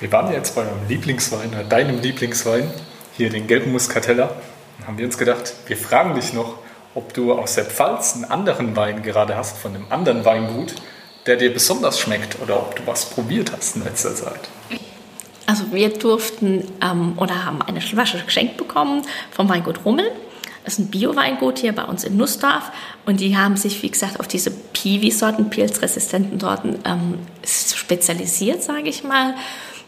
Wir 0.00 0.10
waren 0.10 0.32
jetzt 0.32 0.56
bei 0.56 0.62
eurem 0.62 0.88
Lieblingswein, 0.88 1.50
deinem 1.68 2.00
Lieblingswein, 2.00 2.68
hier 3.16 3.30
den 3.30 3.46
gelben 3.46 3.70
Muscatella. 3.70 4.30
Haben 4.90 4.98
wir 4.98 5.06
uns 5.06 5.18
gedacht, 5.18 5.54
wir 5.68 5.76
fragen 5.76 6.16
dich 6.16 6.32
noch, 6.32 6.56
ob 6.96 7.14
du 7.14 7.32
aus 7.32 7.54
der 7.54 7.64
Pfalz 7.64 8.16
einen 8.16 8.24
anderen 8.24 8.74
Wein 8.74 9.04
gerade 9.04 9.36
hast, 9.36 9.56
von 9.56 9.72
einem 9.72 9.86
anderen 9.88 10.24
Weingut, 10.24 10.74
der 11.26 11.36
dir 11.36 11.54
besonders 11.54 12.00
schmeckt 12.00 12.42
oder 12.42 12.56
ob 12.56 12.74
du 12.74 12.84
was 12.86 13.04
probiert 13.04 13.52
hast 13.56 13.76
in 13.76 13.84
letzter 13.84 14.16
Zeit. 14.16 14.40
Also 15.46 15.70
wir 15.70 15.90
durften 15.90 16.64
ähm, 16.82 17.12
oder 17.18 17.44
haben 17.44 17.62
eine 17.62 17.80
Flasche 17.80 18.20
geschenkt 18.24 18.56
bekommen 18.56 19.02
vom 19.30 19.48
Weingut 19.48 19.84
Rummel. 19.84 20.10
Das 20.64 20.72
ist 20.72 20.80
ein 20.80 20.90
Bio-Weingut 20.90 21.60
hier 21.60 21.72
bei 21.72 21.84
uns 21.84 22.02
in 22.02 22.16
Nussdorf 22.16 22.72
und 23.06 23.20
die 23.20 23.36
haben 23.36 23.56
sich, 23.56 23.80
wie 23.84 23.90
gesagt, 23.90 24.18
auf 24.18 24.26
diese 24.26 24.50
Piwi-Sorten, 24.50 25.50
pilzresistenten 25.50 26.40
Sorten 26.40 26.80
ähm, 26.84 27.20
spezialisiert, 27.46 28.64
sage 28.64 28.88
ich 28.88 29.04
mal. 29.04 29.34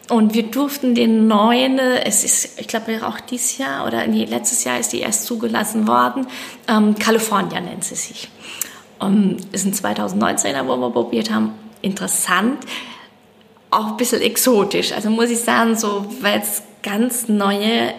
Und 0.09 0.35
wir 0.35 0.43
durften 0.45 0.95
den 0.95 1.29
neuen, 1.29 1.79
es 1.79 2.25
ist, 2.25 2.61
ich 2.61 2.67
glaube, 2.67 3.07
auch 3.07 3.21
dieses 3.21 3.59
Jahr 3.59 3.87
oder 3.87 4.07
nee, 4.07 4.25
letztes 4.25 4.65
Jahr 4.65 4.79
ist 4.79 4.93
die 4.93 5.01
erst 5.01 5.25
zugelassen 5.25 5.87
worden. 5.87 6.27
Ähm, 6.69 6.97
California 6.99 7.61
nennt 7.61 7.85
sie 7.85 7.95
sich. 7.95 8.29
Um, 8.99 9.37
ist 9.53 9.65
ein 9.65 9.73
2019er, 9.73 10.67
wo 10.67 10.77
wir 10.77 10.91
probiert 10.91 11.31
haben. 11.31 11.55
Interessant, 11.83 12.59
auch 13.71 13.89
ein 13.89 13.97
bisschen 13.97 14.21
exotisch. 14.21 14.93
Also 14.93 15.11
muss 15.11 15.31
ich 15.31 15.41
sagen, 15.41 15.77
so, 15.77 16.07
weil 16.21 16.41
es 16.41 16.63
ganz 16.83 17.29
neue 17.29 17.95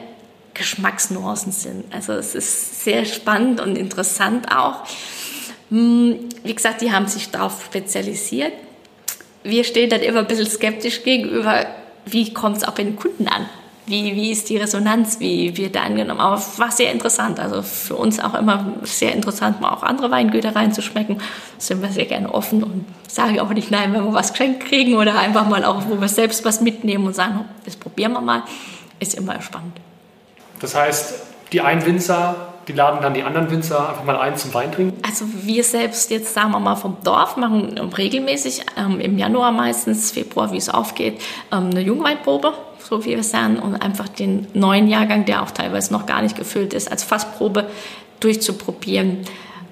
Geschmacksnuancen 0.54 1.52
sind. 1.52 1.94
Also 1.94 2.13
es 2.13 2.36
ist 2.36 2.84
sehr 2.84 3.06
spannend 3.06 3.60
und 3.60 3.78
interessant 3.78 4.56
auch. 4.56 4.84
Hm, 5.70 6.30
wie 6.44 6.54
gesagt, 6.54 6.82
die 6.82 6.92
haben 6.92 7.08
sich 7.08 7.32
darauf 7.32 7.66
spezialisiert. 7.66 8.54
Wir 9.44 9.63
stehen 9.63 9.89
dann 9.89 10.02
immer 10.02 10.20
ein 10.20 10.28
bisschen 10.28 10.50
skeptisch 10.50 11.04
gegenüber 11.04 11.66
wie 12.06 12.34
kommt 12.34 12.58
es 12.58 12.63
auch 12.63 12.74
bei 12.74 12.84
den 12.84 12.96
Kunden 12.96 13.28
an? 13.28 13.46
Wie, 13.86 14.16
wie 14.16 14.32
ist 14.32 14.50
die 14.50 14.56
Resonanz? 14.56 15.20
Wie 15.20 15.58
wird 15.58 15.76
da 15.76 15.82
angenommen? 15.82 16.22
Aber 16.22 16.42
war 16.58 16.72
sehr 16.72 16.92
interessant. 16.94 17.39
Also 17.39 17.62
für 17.62 17.96
uns 17.96 18.18
auch 18.20 18.34
immer 18.34 18.74
sehr 18.84 19.13
interessant, 19.13 19.60
mal 19.60 19.72
auch 19.72 19.84
andere 19.84 20.10
Weingüter 20.10 20.56
reinzuschmecken. 20.56 21.22
Sind 21.58 21.82
wir 21.82 21.89
sehr 21.89 22.06
gerne 22.06 22.34
offen 22.34 22.63
und 22.63 22.86
sage 23.08 23.44
auch 23.44 23.50
nicht 23.50 23.72
nein, 23.72 23.94
wenn 23.94 24.06
wir 24.06 24.13
was 24.13 24.32
geschenkt 24.32 24.66
kriegen 24.66 24.96
oder 24.96 25.20
einfach 25.20 25.50
mal 25.50 25.66
auch, 25.66 25.84
wo 25.89 26.00
wir 26.00 26.08
selbst 26.08 26.46
was 26.46 26.62
mitnehmen 26.62 27.06
und 27.06 27.13
sagen, 27.13 27.44
das 27.66 27.76
probieren 27.76 28.13
wir 28.13 28.22
mal, 28.22 28.44
ist 29.00 29.16
immer 29.16 29.42
spannend. 29.42 29.74
Das 30.62 30.76
heißt, 30.76 31.16
die 31.52 31.60
einen 31.60 31.86
Winzer 31.86 32.53
die 32.67 32.73
laden 32.73 33.02
dann 33.02 33.13
die 33.13 33.23
anderen 33.23 33.49
Winzer 33.52 33.89
einfach 33.89 34.04
mal 34.04 34.17
ein 34.17 34.38
zum 34.38 34.54
Weintrinken? 34.54 34.97
Also 35.04 35.26
wir 35.41 35.63
selbst 35.63 36.10
jetzt, 36.12 36.34
sagen 36.34 36.52
wir 36.52 36.60
mal, 36.60 36.76
vom 36.76 36.97
Dorf 37.04 37.38
machen 37.38 37.78
regelmäßig 37.78 38.62
ähm, 38.78 38.99
im 38.99 39.17
Januar 39.17 39.52
meistens, 39.52 40.12
Februar, 40.12 40.52
wie 40.52 40.58
es 40.58 40.69
aufgeht, 40.69 41.21
ähm, 41.52 41.69
eine 41.71 41.82
Jungweinprobe, 41.82 42.54
so 42.80 43.04
wie 43.06 43.12
wir 43.12 43.19
es 43.19 43.32
sagen, 43.32 43.60
und 43.60 43.76
einfach 43.76 44.08
den 44.08 44.47
neuen 44.54 44.88
Jahrgang, 44.88 45.26
der 45.26 45.43
auch 45.43 45.52
teilweise 45.52 45.93
noch 45.93 46.06
gar 46.06 46.21
nicht 46.21 46.38
gefüllt 46.38 46.73
ist, 46.73 46.91
als 46.91 47.04
Fassprobe 47.04 47.67
durchzuprobieren 48.19 49.26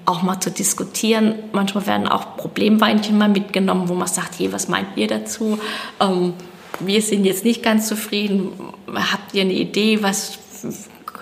auch 0.04 0.22
mal 0.22 0.40
zu 0.40 0.50
diskutieren. 0.50 1.34
Manchmal 1.52 1.86
werden 1.86 2.08
auch 2.08 2.36
Problemweinchen 2.36 3.16
mal 3.16 3.28
mitgenommen, 3.28 3.88
wo 3.88 3.94
man 3.94 4.08
sagt, 4.08 4.38
hey, 4.38 4.52
was 4.52 4.68
meint 4.68 4.88
ihr 4.96 5.06
dazu? 5.06 5.58
Ähm, 6.00 6.34
wir 6.80 7.02
sind 7.02 7.24
jetzt 7.24 7.44
nicht 7.44 7.62
ganz 7.62 7.86
zufrieden. 7.86 8.52
Habt 8.92 9.34
ihr 9.34 9.42
eine 9.42 9.52
Idee, 9.52 10.02
was 10.02 10.38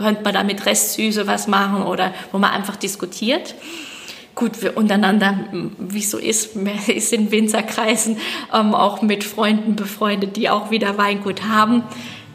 könnte 0.00 0.22
man 0.22 0.34
da 0.34 0.42
mit 0.42 0.66
Restsüße 0.66 1.26
was 1.26 1.46
machen 1.46 1.82
oder 1.82 2.12
wo 2.32 2.38
man 2.38 2.50
einfach 2.50 2.76
diskutiert? 2.76 3.54
Gut, 4.34 4.62
wir 4.62 4.76
untereinander, 4.76 5.38
wie 5.78 5.98
es 5.98 6.10
so 6.10 6.18
ist, 6.18 6.56
ist 6.86 7.12
in 7.12 7.30
Winzerkreisen 7.30 8.18
ähm, 8.52 8.74
auch 8.74 9.02
mit 9.02 9.24
Freunden 9.24 9.76
befreundet, 9.76 10.36
die 10.36 10.48
auch 10.48 10.70
wieder 10.70 10.96
Weingut 10.96 11.42
haben, 11.48 11.82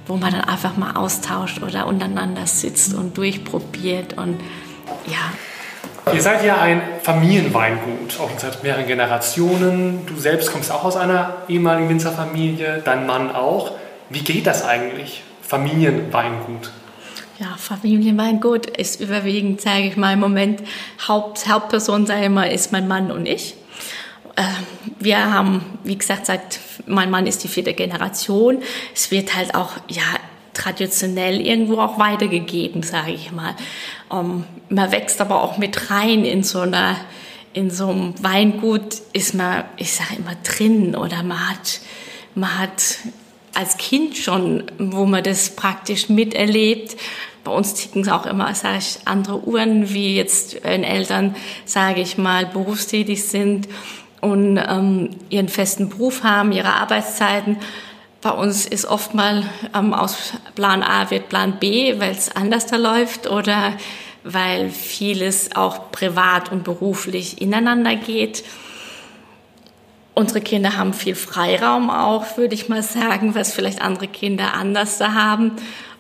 wo 0.06 0.16
man 0.16 0.32
dann 0.32 0.42
einfach 0.42 0.78
mal 0.78 0.96
austauscht 0.96 1.64
oder 1.64 1.88
untereinander 1.88 2.46
sitzt 2.46 2.94
und 2.94 3.18
durchprobiert 3.18 4.18
und 4.18 4.40
ja, 5.08 5.34
Ihr 6.14 6.22
seid 6.22 6.46
ja 6.46 6.62
ein 6.62 6.84
Familienweingut, 7.02 8.20
auch 8.20 8.30
seit 8.38 8.62
mehreren 8.62 8.86
Generationen. 8.86 10.06
Du 10.06 10.16
selbst 10.16 10.52
kommst 10.52 10.72
auch 10.72 10.84
aus 10.84 10.98
einer 10.98 11.38
ehemaligen 11.48 11.90
Winzerfamilie, 11.90 12.84
dein 12.86 13.08
Mann 13.08 13.34
auch. 13.36 13.72
Wie 14.12 14.22
geht 14.22 14.46
das 14.46 14.64
eigentlich, 14.64 15.24
Familienweingut? 15.42 16.72
Ja, 17.38 17.56
Familienweingut 17.58 18.66
ist 18.66 19.02
überwiegend, 19.02 19.60
sage 19.60 19.88
ich 19.88 19.98
mal, 19.98 20.14
im 20.14 20.22
Moment 20.22 20.62
Haupt, 21.06 21.50
Hauptperson, 21.50 22.06
sage 22.06 22.24
ich 22.24 22.30
mal, 22.30 22.46
ist 22.46 22.72
mein 22.72 22.88
Mann 22.88 23.12
und 23.12 23.26
ich. 23.26 23.56
Ähm, 24.38 24.46
wir 25.00 25.34
haben, 25.34 25.66
wie 25.84 25.98
gesagt, 25.98 26.28
seit 26.28 26.60
mein 26.86 27.12
Mann 27.12 27.28
ist 27.28 27.44
die 27.44 27.50
vierte 27.50 27.74
Generation. 27.74 28.62
Es 28.94 29.12
wird 29.12 29.36
halt 29.36 29.54
auch 29.54 29.72
ja 29.90 30.04
traditionell 30.54 31.42
irgendwo 31.42 31.80
auch 31.80 32.00
weitergegeben, 32.00 32.84
sage 32.84 33.12
ich 33.12 33.34
mal. 33.34 33.54
Ähm, 34.10 34.46
man 34.70 34.92
wächst 34.94 35.20
aber 35.20 35.44
auch 35.44 35.58
mit 35.58 35.92
rein 35.92 36.24
in 36.24 36.42
so 36.42 36.62
einer 36.62 36.96
in 37.52 37.70
so 37.70 37.90
einem 37.90 38.14
Weingut 38.22 39.02
ist 39.14 39.34
man, 39.34 39.64
ich 39.78 39.94
sage 39.94 40.16
immer 40.18 40.36
drin 40.44 40.94
oder 40.96 41.24
man 41.24 41.50
hat, 41.50 41.80
man 42.34 42.60
hat 42.60 42.98
als 43.56 43.78
Kind 43.78 44.18
schon, 44.18 44.64
wo 44.78 45.06
man 45.06 45.24
das 45.24 45.50
praktisch 45.50 46.10
miterlebt. 46.10 46.98
Bei 47.44 47.52
uns 47.52 47.76
ticken 47.76 48.02
es 48.02 48.10
auch 48.10 48.26
immer, 48.26 48.54
sage 48.56 48.80
ich, 48.80 48.98
andere 49.06 49.40
Uhren, 49.48 49.94
wie 49.94 50.16
jetzt 50.16 50.64
wenn 50.64 50.84
Eltern, 50.84 51.36
sage 51.66 52.02
ich 52.02 52.18
mal, 52.18 52.48
berufstätig 52.48 53.24
sind 53.24 53.68
und 54.22 54.58
ähm, 54.58 55.12
ihren 55.30 55.50
festen 55.50 55.90
Beruf 55.90 56.24
haben, 56.24 56.52
ihre 56.52 56.74
Arbeitszeiten. 56.74 57.58
Bei 58.22 58.32
uns 58.32 58.66
ist 58.66 58.86
oft 58.86 59.14
mal 59.14 59.44
ähm, 59.76 59.94
aus 59.94 60.34
Plan 60.56 60.82
A 60.82 61.12
wird 61.12 61.30
Plan 61.30 61.60
B, 61.60 62.00
weil 62.00 62.12
es 62.12 62.36
anders 62.36 62.66
da 62.66 62.78
läuft 62.78 63.30
oder 63.30 63.74
weil 64.24 64.72
vieles 64.72 65.56
auch 65.56 65.92
privat 65.92 66.52
und 66.52 66.64
beruflich 66.64 67.40
ineinander 67.40 67.96
geht. 67.96 68.44
Unsere 70.16 70.40
Kinder 70.40 70.78
haben 70.78 70.94
viel 70.94 71.14
Freiraum 71.14 71.90
auch, 71.90 72.38
würde 72.38 72.56
ich 72.56 72.70
mal 72.70 72.82
sagen, 72.82 73.36
was 73.36 73.54
vielleicht 73.54 73.82
andere 73.82 74.08
Kinder 74.08 74.54
anders 74.54 74.98
da 74.98 75.14
haben. 75.14 75.52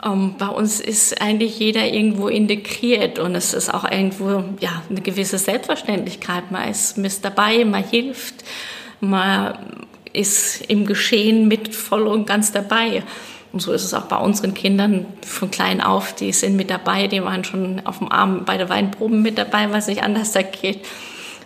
Ähm, 0.05 0.35
bei 0.37 0.47
uns 0.47 0.79
ist 0.79 1.21
eigentlich 1.21 1.59
jeder 1.59 1.85
irgendwo 1.85 2.29
integriert 2.29 3.19
und 3.19 3.35
es 3.35 3.53
ist 3.53 3.73
auch 3.73 3.83
irgendwo 3.83 4.45
ja, 4.61 4.83
eine 4.89 5.01
gewisse 5.01 5.37
Selbstverständlichkeit. 5.37 6.49
Man 6.49 6.69
ist 6.69 6.97
mit 6.97 7.25
dabei, 7.25 7.65
man 7.65 7.83
hilft, 7.83 8.45
man 9.01 9.57
ist 10.13 10.61
im 10.69 10.85
Geschehen 10.85 11.49
mit 11.49 11.75
voll 11.75 12.07
und 12.07 12.25
ganz 12.25 12.53
dabei. 12.53 13.03
Und 13.51 13.61
so 13.61 13.73
ist 13.73 13.83
es 13.83 13.93
auch 13.93 14.03
bei 14.03 14.17
unseren 14.17 14.53
Kindern 14.53 15.05
von 15.25 15.51
klein 15.51 15.81
auf. 15.81 16.13
Die 16.15 16.31
sind 16.31 16.55
mit 16.55 16.69
dabei, 16.69 17.07
die 17.07 17.21
waren 17.21 17.43
schon 17.43 17.85
auf 17.85 17.97
dem 17.97 18.11
Arm 18.11 18.45
bei 18.45 18.57
der 18.57 18.69
Weinproben 18.69 19.21
mit 19.21 19.37
dabei, 19.37 19.71
was 19.71 19.87
nicht 19.87 20.03
anders 20.03 20.31
da 20.31 20.41
geht. 20.41 20.85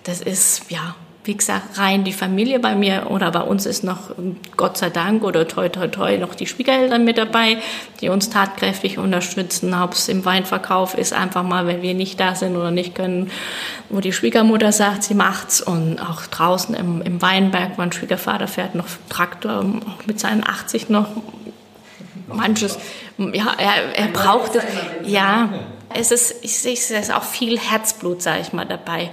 Das 0.04 0.22
ist, 0.22 0.70
ja, 0.70 0.96
wie 1.30 1.38
gesagt, 1.38 1.78
rein 1.78 2.04
die 2.04 2.12
Familie 2.12 2.60
bei 2.60 2.74
mir 2.74 3.12
oder 3.12 3.30
bei 3.30 3.42
uns 3.42 3.68
ist 3.68 3.84
noch 3.84 4.10
Gott 4.58 4.80
sei 4.80 4.90
Dank 4.90 5.24
oder 5.24 5.48
toi 5.48 5.70
toi 5.70 5.88
toi 5.88 6.18
noch 6.18 6.34
die 6.34 6.48
Schwiegereltern 6.48 7.04
mit 7.04 7.20
dabei, 7.20 7.60
die 8.02 8.10
uns 8.10 8.32
tatkräftig 8.32 8.98
unterstützen. 8.98 9.76
Ob 9.76 9.94
es 9.94 10.10
im 10.10 10.26
Weinverkauf 10.26 10.98
ist, 10.98 11.14
einfach 11.14 11.44
mal, 11.44 11.68
wenn 11.68 11.84
wir 11.84 11.94
nicht 11.94 12.20
da 12.20 12.34
sind 12.34 12.56
oder 12.56 12.72
nicht 12.72 12.96
können, 12.96 13.30
wo 13.90 14.00
die 14.00 14.12
Schwiegermutter 14.12 14.72
sagt, 14.72 15.04
sie 15.04 15.14
macht's 15.14 15.62
und 15.62 16.00
auch 16.00 16.26
draußen 16.26 16.74
im, 16.74 17.04
im 17.04 17.22
Weinberg, 17.22 17.78
mein 17.78 17.92
Schwiegervater 17.92 18.48
fährt 18.48 18.74
noch 18.74 18.88
Traktor, 19.08 19.60
auch 19.60 20.08
mit 20.08 20.20
seinen 20.20 20.44
80 20.44 20.90
noch 20.90 21.10
manches, 22.26 22.80
ja, 23.20 23.54
er, 23.56 23.96
er 23.96 24.08
braucht 24.08 24.56
es, 24.56 24.64
ja, 25.06 25.50
es 25.94 26.10
ist, 26.10 26.44
ich 26.44 26.58
sehe 26.58 26.74
es 26.74 26.90
ist 26.90 27.14
auch 27.14 27.22
viel 27.22 27.60
Herzblut, 27.60 28.24
sage 28.24 28.42
ich 28.42 28.52
mal, 28.52 28.66
dabei. 28.66 29.12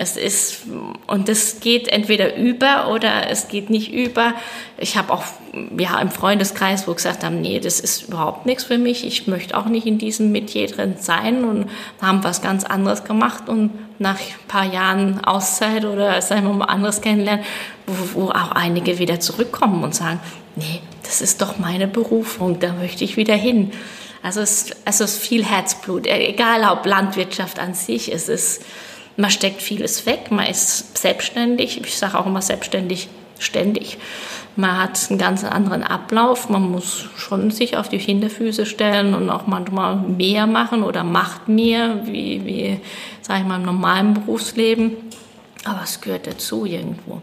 Es 0.00 0.16
ist, 0.16 0.62
und 1.08 1.28
das 1.28 1.58
geht 1.58 1.88
entweder 1.88 2.36
über 2.36 2.92
oder 2.92 3.28
es 3.30 3.48
geht 3.48 3.68
nicht 3.68 3.92
über. 3.92 4.34
Ich 4.76 4.96
habe 4.96 5.12
auch 5.12 5.24
ja, 5.76 5.98
im 6.00 6.12
Freundeskreis, 6.12 6.86
wo 6.86 6.94
gesagt 6.94 7.24
haben, 7.24 7.40
nee, 7.40 7.58
das 7.58 7.80
ist 7.80 8.02
überhaupt 8.02 8.46
nichts 8.46 8.62
für 8.62 8.78
mich. 8.78 9.04
Ich 9.04 9.26
möchte 9.26 9.56
auch 9.56 9.66
nicht 9.66 9.88
in 9.88 9.98
diesem 9.98 10.30
Metier 10.30 10.68
drin 10.68 10.94
sein 11.00 11.44
und 11.44 11.66
haben 12.00 12.22
was 12.22 12.42
ganz 12.42 12.62
anderes 12.62 13.02
gemacht 13.02 13.48
und 13.48 13.72
nach 13.98 14.20
ein 14.20 14.46
paar 14.46 14.72
Jahren 14.72 15.24
Auszeit 15.24 15.84
oder 15.84 16.22
sagen 16.22 16.46
wir 16.46 16.52
mal 16.52 16.66
anderes 16.66 17.00
kennenlernen, 17.00 17.44
wo, 17.88 18.20
wo 18.20 18.30
auch 18.30 18.52
einige 18.52 19.00
wieder 19.00 19.18
zurückkommen 19.18 19.82
und 19.82 19.96
sagen, 19.96 20.20
nee, 20.54 20.80
das 21.02 21.20
ist 21.20 21.42
doch 21.42 21.58
meine 21.58 21.88
Berufung, 21.88 22.60
da 22.60 22.72
möchte 22.72 23.02
ich 23.02 23.16
wieder 23.16 23.34
hin. 23.34 23.72
Also 24.22 24.42
es, 24.42 24.70
also 24.84 25.02
es 25.02 25.14
ist 25.14 25.22
viel 25.26 25.44
Herzblut, 25.44 26.06
egal 26.06 26.62
ob 26.70 26.86
Landwirtschaft 26.86 27.58
an 27.58 27.74
sich, 27.74 28.12
es 28.12 28.28
ist 28.28 28.62
man 29.18 29.30
steckt 29.30 29.60
vieles 29.60 30.06
weg, 30.06 30.30
man 30.30 30.46
ist 30.46 30.96
selbstständig. 30.96 31.80
Ich 31.84 31.98
sage 31.98 32.18
auch 32.18 32.26
immer 32.26 32.40
selbstständig 32.40 33.08
ständig. 33.40 33.98
Man 34.54 34.78
hat 34.78 34.98
einen 35.10 35.18
ganz 35.18 35.42
anderen 35.44 35.82
Ablauf. 35.82 36.48
Man 36.48 36.70
muss 36.70 37.06
schon 37.16 37.50
sich 37.50 37.76
auf 37.76 37.88
die 37.88 37.98
Hinterfüße 37.98 38.64
stellen 38.64 39.14
und 39.14 39.28
auch 39.28 39.48
manchmal 39.48 39.96
mehr 39.96 40.46
machen 40.46 40.84
oder 40.84 41.02
macht 41.02 41.48
mehr, 41.48 42.06
wie, 42.06 42.44
wie 42.44 42.80
sage 43.20 43.40
ich 43.40 43.46
mal, 43.46 43.56
im 43.56 43.64
normalen 43.66 44.14
Berufsleben. 44.14 44.96
Aber 45.64 45.80
es 45.82 46.00
gehört 46.00 46.28
dazu 46.28 46.64
irgendwo. 46.64 47.20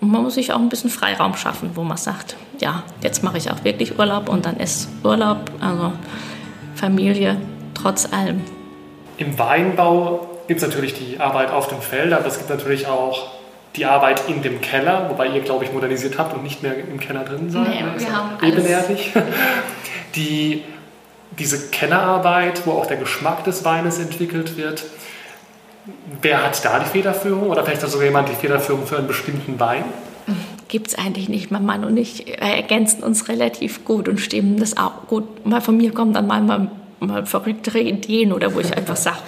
Und 0.00 0.10
man 0.10 0.22
muss 0.22 0.34
sich 0.34 0.50
auch 0.50 0.58
ein 0.58 0.70
bisschen 0.70 0.90
Freiraum 0.90 1.36
schaffen, 1.36 1.72
wo 1.74 1.82
man 1.82 1.98
sagt, 1.98 2.36
ja, 2.58 2.84
jetzt 3.02 3.22
mache 3.22 3.36
ich 3.36 3.50
auch 3.50 3.64
wirklich 3.64 3.98
Urlaub 3.98 4.30
und 4.30 4.46
dann 4.46 4.56
ist 4.56 4.88
Urlaub, 5.02 5.50
also 5.60 5.92
Familie 6.74 7.36
trotz 7.74 8.10
allem. 8.10 8.40
Im 9.18 9.38
Weinbau 9.38 10.33
gibt 10.46 10.62
es 10.62 10.66
natürlich 10.66 10.94
die 10.94 11.20
Arbeit 11.20 11.50
auf 11.50 11.68
dem 11.68 11.80
Feld, 11.80 12.12
aber 12.12 12.26
es 12.26 12.38
gibt 12.38 12.50
natürlich 12.50 12.86
auch 12.86 13.30
die 13.76 13.86
Arbeit 13.86 14.22
in 14.28 14.42
dem 14.42 14.60
Keller, 14.60 15.10
wobei 15.10 15.28
ihr, 15.28 15.40
glaube 15.40 15.64
ich, 15.64 15.72
modernisiert 15.72 16.18
habt 16.18 16.34
und 16.34 16.42
nicht 16.42 16.62
mehr 16.62 16.76
im 16.76 17.00
Keller 17.00 17.24
drin 17.24 17.50
seid. 17.50 17.68
Nee, 17.68 17.84
wir 17.98 18.16
haben 18.16 18.30
ebenerdig. 18.42 19.12
Die, 20.14 20.62
diese 21.36 21.70
Kellerarbeit, 21.70 22.64
wo 22.66 22.70
auch 22.70 22.86
der 22.86 22.98
Geschmack 22.98 23.42
des 23.42 23.64
Weines 23.64 23.98
entwickelt 23.98 24.56
wird, 24.56 24.84
wer 26.22 26.44
hat 26.44 26.64
da 26.64 26.78
die 26.78 26.86
Federführung 26.86 27.50
oder 27.50 27.64
vielleicht 27.64 27.82
hat 27.82 27.90
sogar 27.90 28.06
jemand 28.06 28.28
die 28.28 28.36
Federführung 28.36 28.86
für 28.86 28.96
einen 28.96 29.08
bestimmten 29.08 29.58
Wein? 29.58 29.82
Gibt 30.68 30.86
es 30.86 30.94
eigentlich 30.94 31.28
nicht. 31.28 31.50
Mein 31.50 31.66
Mann 31.66 31.84
und 31.84 31.96
ich 31.96 32.40
ergänzen 32.40 33.02
uns 33.02 33.28
relativ 33.28 33.84
gut 33.84 34.08
und 34.08 34.20
stimmen 34.20 34.56
das 34.56 34.76
auch 34.76 35.08
gut. 35.08 35.44
Mal 35.44 35.60
von 35.60 35.76
mir 35.76 35.92
kommt 35.92 36.14
dann 36.14 36.28
manchmal 36.28 36.60
mal 36.60 36.70
verrücktere 37.24 37.80
Ideen 37.80 38.32
oder 38.32 38.54
wo 38.54 38.60
ich 38.60 38.76
einfach 38.76 38.96
sage, 38.96 39.18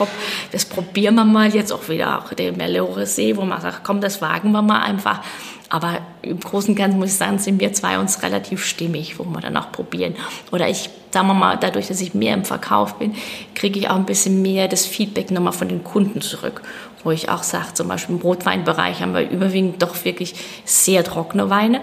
das 0.52 0.64
probieren 0.64 1.14
wir 1.16 1.24
mal 1.24 1.54
jetzt 1.54 1.72
auch 1.72 1.88
wieder 1.88 2.18
auch 2.18 2.32
der 2.32 2.52
Melore 2.52 3.06
See, 3.06 3.36
wo 3.36 3.42
man 3.42 3.60
sagt, 3.60 3.84
komm, 3.84 4.00
das 4.00 4.22
wagen 4.22 4.52
wir 4.52 4.62
mal 4.62 4.82
einfach. 4.82 5.20
Aber 5.68 5.98
im 6.22 6.38
Großen 6.38 6.70
und 6.70 6.76
Ganzen 6.76 6.98
muss 6.98 7.10
ich 7.10 7.16
sagen, 7.16 7.38
sind 7.38 7.60
wir 7.60 7.72
zwei 7.72 7.98
uns 7.98 8.22
relativ 8.22 8.64
stimmig, 8.64 9.18
wo 9.18 9.24
wir 9.24 9.40
dann 9.40 9.56
auch 9.56 9.72
probieren. 9.72 10.14
Oder 10.52 10.68
ich, 10.68 10.90
sagen 11.10 11.26
wir 11.26 11.34
mal, 11.34 11.56
dadurch, 11.56 11.88
dass 11.88 12.00
ich 12.00 12.14
mehr 12.14 12.34
im 12.34 12.44
Verkauf 12.44 12.98
bin, 12.98 13.14
kriege 13.54 13.78
ich 13.80 13.88
auch 13.88 13.96
ein 13.96 14.06
bisschen 14.06 14.42
mehr 14.42 14.68
das 14.68 14.86
Feedback 14.86 15.30
nochmal 15.30 15.52
von 15.52 15.68
den 15.68 15.82
Kunden 15.82 16.20
zurück. 16.20 16.62
Wo 17.02 17.10
ich 17.10 17.28
auch 17.28 17.42
sage, 17.42 17.74
zum 17.74 17.88
Beispiel 17.88 18.14
im 18.14 18.22
Rotweinbereich 18.22 19.00
haben 19.00 19.14
wir 19.14 19.28
überwiegend 19.28 19.82
doch 19.82 20.04
wirklich 20.04 20.34
sehr 20.64 21.02
trockene 21.02 21.50
Weine, 21.50 21.80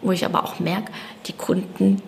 wo 0.00 0.12
ich 0.12 0.24
aber 0.24 0.44
auch 0.44 0.58
merke, 0.58 0.92
die 1.26 1.32
Kunden 1.32 2.00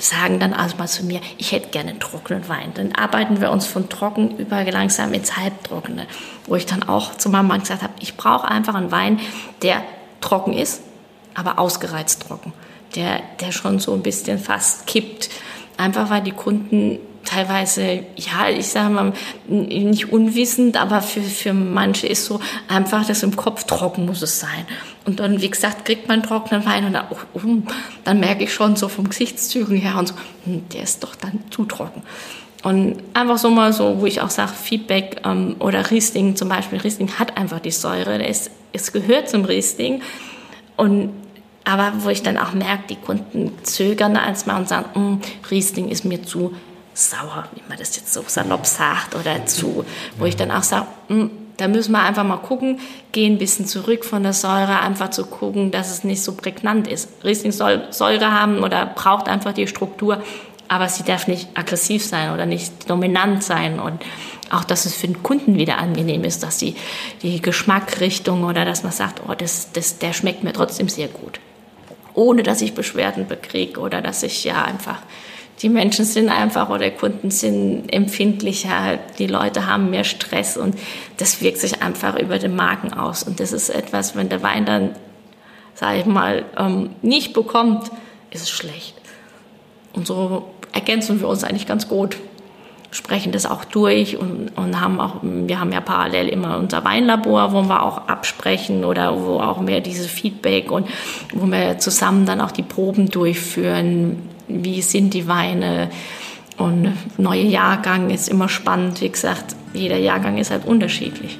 sagen 0.00 0.38
dann 0.38 0.52
also 0.52 0.76
mal 0.76 0.88
zu 0.88 1.04
mir, 1.04 1.20
ich 1.38 1.52
hätte 1.52 1.68
gerne 1.68 1.90
einen 1.90 2.00
trockenen 2.00 2.48
Wein. 2.48 2.72
Dann 2.74 2.92
arbeiten 2.94 3.40
wir 3.40 3.50
uns 3.50 3.66
von 3.66 3.88
trocken 3.88 4.36
über 4.38 4.64
langsam 4.64 5.12
ins 5.14 5.36
Halbtrockene, 5.36 6.06
wo 6.46 6.54
ich 6.56 6.66
dann 6.66 6.82
auch 6.82 7.16
zu 7.16 7.28
meinem 7.28 7.48
Mann 7.48 7.60
gesagt 7.60 7.82
habe, 7.82 7.92
ich 8.00 8.16
brauche 8.16 8.48
einfach 8.48 8.74
einen 8.74 8.90
Wein, 8.90 9.20
der 9.62 9.82
trocken 10.20 10.52
ist, 10.52 10.82
aber 11.34 11.58
ausgereizt 11.58 12.26
trocken, 12.26 12.52
der, 12.94 13.20
der 13.40 13.52
schon 13.52 13.78
so 13.78 13.94
ein 13.94 14.02
bisschen 14.02 14.38
fast 14.38 14.86
kippt. 14.86 15.30
Einfach 15.76 16.10
weil 16.10 16.22
die 16.22 16.32
Kunden 16.32 16.98
teilweise, 17.28 18.04
ja, 18.16 18.48
ich 18.48 18.68
sage 18.68 18.90
mal, 18.90 19.12
nicht 19.46 20.12
unwissend, 20.12 20.76
aber 20.76 21.02
für, 21.02 21.20
für 21.20 21.52
manche 21.52 22.06
ist 22.06 22.24
so 22.24 22.40
einfach, 22.68 23.06
dass 23.06 23.22
im 23.22 23.36
Kopf 23.36 23.64
trocken 23.64 24.06
muss 24.06 24.22
es 24.22 24.40
sein. 24.40 24.66
Und 25.08 25.20
dann, 25.20 25.40
wie 25.40 25.48
gesagt, 25.48 25.86
kriegt 25.86 26.06
man 26.06 26.22
trockenen 26.22 26.66
Wein 26.66 26.84
und 26.84 26.92
dann, 26.92 27.06
oh, 27.08 27.16
oh, 27.32 27.62
dann 28.04 28.20
merke 28.20 28.44
ich 28.44 28.52
schon 28.52 28.76
so 28.76 28.88
vom 28.88 29.08
Gesichtszügen 29.08 29.78
her 29.78 29.96
und 29.98 30.08
so, 30.08 30.14
hm, 30.44 30.68
der 30.68 30.82
ist 30.82 31.02
doch 31.02 31.14
dann 31.14 31.40
zu 31.50 31.64
trocken. 31.64 32.02
Und 32.62 33.02
einfach 33.14 33.38
so 33.38 33.48
mal 33.48 33.72
so, 33.72 34.02
wo 34.02 34.04
ich 34.04 34.20
auch 34.20 34.28
sage, 34.28 34.52
Feedback 34.52 35.22
ähm, 35.24 35.56
oder 35.60 35.90
Riesling 35.90 36.36
zum 36.36 36.50
Beispiel, 36.50 36.78
Riesling 36.78 37.18
hat 37.18 37.38
einfach 37.38 37.58
die 37.58 37.70
Säure, 37.70 38.22
es, 38.22 38.50
es 38.74 38.92
gehört 38.92 39.30
zum 39.30 39.46
Riesling. 39.46 40.02
Und 40.76 41.14
aber 41.64 41.92
wo 42.00 42.10
ich 42.10 42.22
dann 42.22 42.36
auch 42.36 42.52
merke, 42.52 42.88
die 42.90 42.96
Kunden 42.96 43.52
zögern 43.62 44.14
als 44.18 44.44
mal 44.44 44.58
und 44.58 44.68
sagen, 44.68 45.00
mm, 45.00 45.22
Riesling 45.50 45.88
ist 45.88 46.04
mir 46.04 46.22
zu 46.22 46.54
sauer, 46.92 47.48
wie 47.54 47.62
man 47.66 47.78
das 47.78 47.96
jetzt 47.96 48.12
so 48.12 48.22
salopp 48.26 48.66
sagt, 48.66 49.14
oder 49.14 49.46
zu, 49.46 49.86
wo 50.18 50.26
ich 50.26 50.36
dann 50.36 50.50
auch 50.50 50.62
sage, 50.62 50.86
mm, 51.08 51.28
da 51.58 51.68
müssen 51.68 51.92
wir 51.92 52.02
einfach 52.02 52.24
mal 52.24 52.38
gucken, 52.38 52.80
gehen 53.12 53.34
ein 53.34 53.38
bisschen 53.38 53.66
zurück 53.66 54.04
von 54.04 54.22
der 54.22 54.32
Säure, 54.32 54.80
einfach 54.80 55.10
zu 55.10 55.26
gucken, 55.26 55.70
dass 55.70 55.90
es 55.90 56.04
nicht 56.04 56.22
so 56.22 56.32
prägnant 56.32 56.88
ist. 56.88 57.10
Riesling 57.24 57.52
soll 57.52 57.86
Säure 57.90 58.32
haben 58.32 58.62
oder 58.62 58.86
braucht 58.86 59.28
einfach 59.28 59.52
die 59.52 59.66
Struktur, 59.66 60.22
aber 60.68 60.88
sie 60.88 61.02
darf 61.02 61.28
nicht 61.28 61.48
aggressiv 61.54 62.04
sein 62.04 62.32
oder 62.32 62.46
nicht 62.46 62.88
dominant 62.88 63.42
sein 63.42 63.78
und 63.78 64.00
auch, 64.50 64.64
dass 64.64 64.86
es 64.86 64.94
für 64.94 65.06
den 65.06 65.22
Kunden 65.22 65.56
wieder 65.56 65.76
angenehm 65.76 66.24
ist, 66.24 66.42
dass 66.42 66.56
die, 66.56 66.74
die 67.22 67.42
Geschmackrichtung 67.42 68.44
oder 68.44 68.64
dass 68.64 68.82
man 68.82 68.92
sagt, 68.92 69.20
oh, 69.28 69.34
das, 69.36 69.72
das, 69.72 69.98
der 69.98 70.14
schmeckt 70.14 70.42
mir 70.42 70.54
trotzdem 70.54 70.88
sehr 70.88 71.08
gut 71.08 71.38
ohne 72.18 72.42
dass 72.42 72.60
ich 72.62 72.74
Beschwerden 72.74 73.28
bekriege 73.28 73.78
oder 73.80 74.02
dass 74.02 74.24
ich 74.24 74.42
ja 74.42 74.64
einfach, 74.64 74.98
die 75.62 75.68
Menschen 75.68 76.04
sind 76.04 76.28
einfach 76.28 76.68
oder 76.68 76.90
Kunden 76.90 77.30
sind 77.30 77.92
empfindlicher, 77.92 78.98
die 79.18 79.26
Leute 79.26 79.66
haben 79.66 79.90
mehr 79.90 80.04
Stress 80.04 80.56
und 80.56 80.76
das 81.16 81.40
wirkt 81.42 81.58
sich 81.58 81.82
einfach 81.82 82.18
über 82.18 82.38
den 82.38 82.54
Magen 82.54 82.92
aus. 82.92 83.22
Und 83.22 83.40
das 83.40 83.52
ist 83.52 83.68
etwas, 83.68 84.14
wenn 84.14 84.28
der 84.28 84.42
Wein 84.42 84.66
dann, 84.66 84.94
sage 85.74 86.00
ich 86.00 86.06
mal, 86.06 86.44
ähm, 86.56 86.90
nicht 87.02 87.32
bekommt, 87.32 87.90
ist 88.30 88.42
es 88.42 88.50
schlecht. 88.50 88.94
Und 89.92 90.06
so 90.06 90.50
ergänzen 90.72 91.20
wir 91.20 91.28
uns 91.28 91.44
eigentlich 91.44 91.66
ganz 91.66 91.88
gut 91.88 92.16
sprechen 92.90 93.32
das 93.32 93.46
auch 93.46 93.64
durch 93.64 94.16
und, 94.16 94.56
und 94.56 94.80
haben 94.80 95.00
auch, 95.00 95.16
wir 95.22 95.60
haben 95.60 95.72
ja 95.72 95.80
parallel 95.80 96.28
immer 96.28 96.58
unser 96.58 96.84
Weinlabor, 96.84 97.52
wo 97.52 97.62
wir 97.62 97.82
auch 97.82 98.08
absprechen 98.08 98.84
oder 98.84 99.20
wo 99.22 99.40
auch 99.40 99.60
mehr 99.60 99.80
dieses 99.80 100.06
Feedback 100.06 100.70
und 100.70 100.88
wo 101.34 101.46
wir 101.46 101.78
zusammen 101.78 102.24
dann 102.24 102.40
auch 102.40 102.50
die 102.50 102.62
Proben 102.62 103.10
durchführen. 103.10 104.22
Wie 104.48 104.82
sind 104.82 105.14
die 105.14 105.28
Weine? 105.28 105.90
Und 106.56 106.92
neue 107.16 107.42
Jahrgang 107.42 108.10
ist 108.10 108.28
immer 108.28 108.48
spannend. 108.48 109.00
Wie 109.00 109.08
gesagt, 109.08 109.54
jeder 109.72 109.96
Jahrgang 109.96 110.38
ist 110.38 110.50
halt 110.50 110.64
unterschiedlich. 110.66 111.38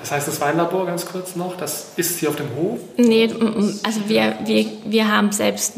Das 0.00 0.12
heißt, 0.12 0.28
das 0.28 0.40
Weinlabor 0.40 0.86
ganz 0.86 1.04
kurz 1.04 1.36
noch, 1.36 1.56
das 1.56 1.92
ist 1.96 2.18
hier 2.18 2.30
auf 2.30 2.36
dem 2.36 2.48
Hof? 2.56 2.78
Nee, 2.96 3.28
also 3.82 4.08
wir, 4.08 4.38
wir, 4.44 4.64
wir 4.86 5.12
haben 5.12 5.30
selbst 5.30 5.74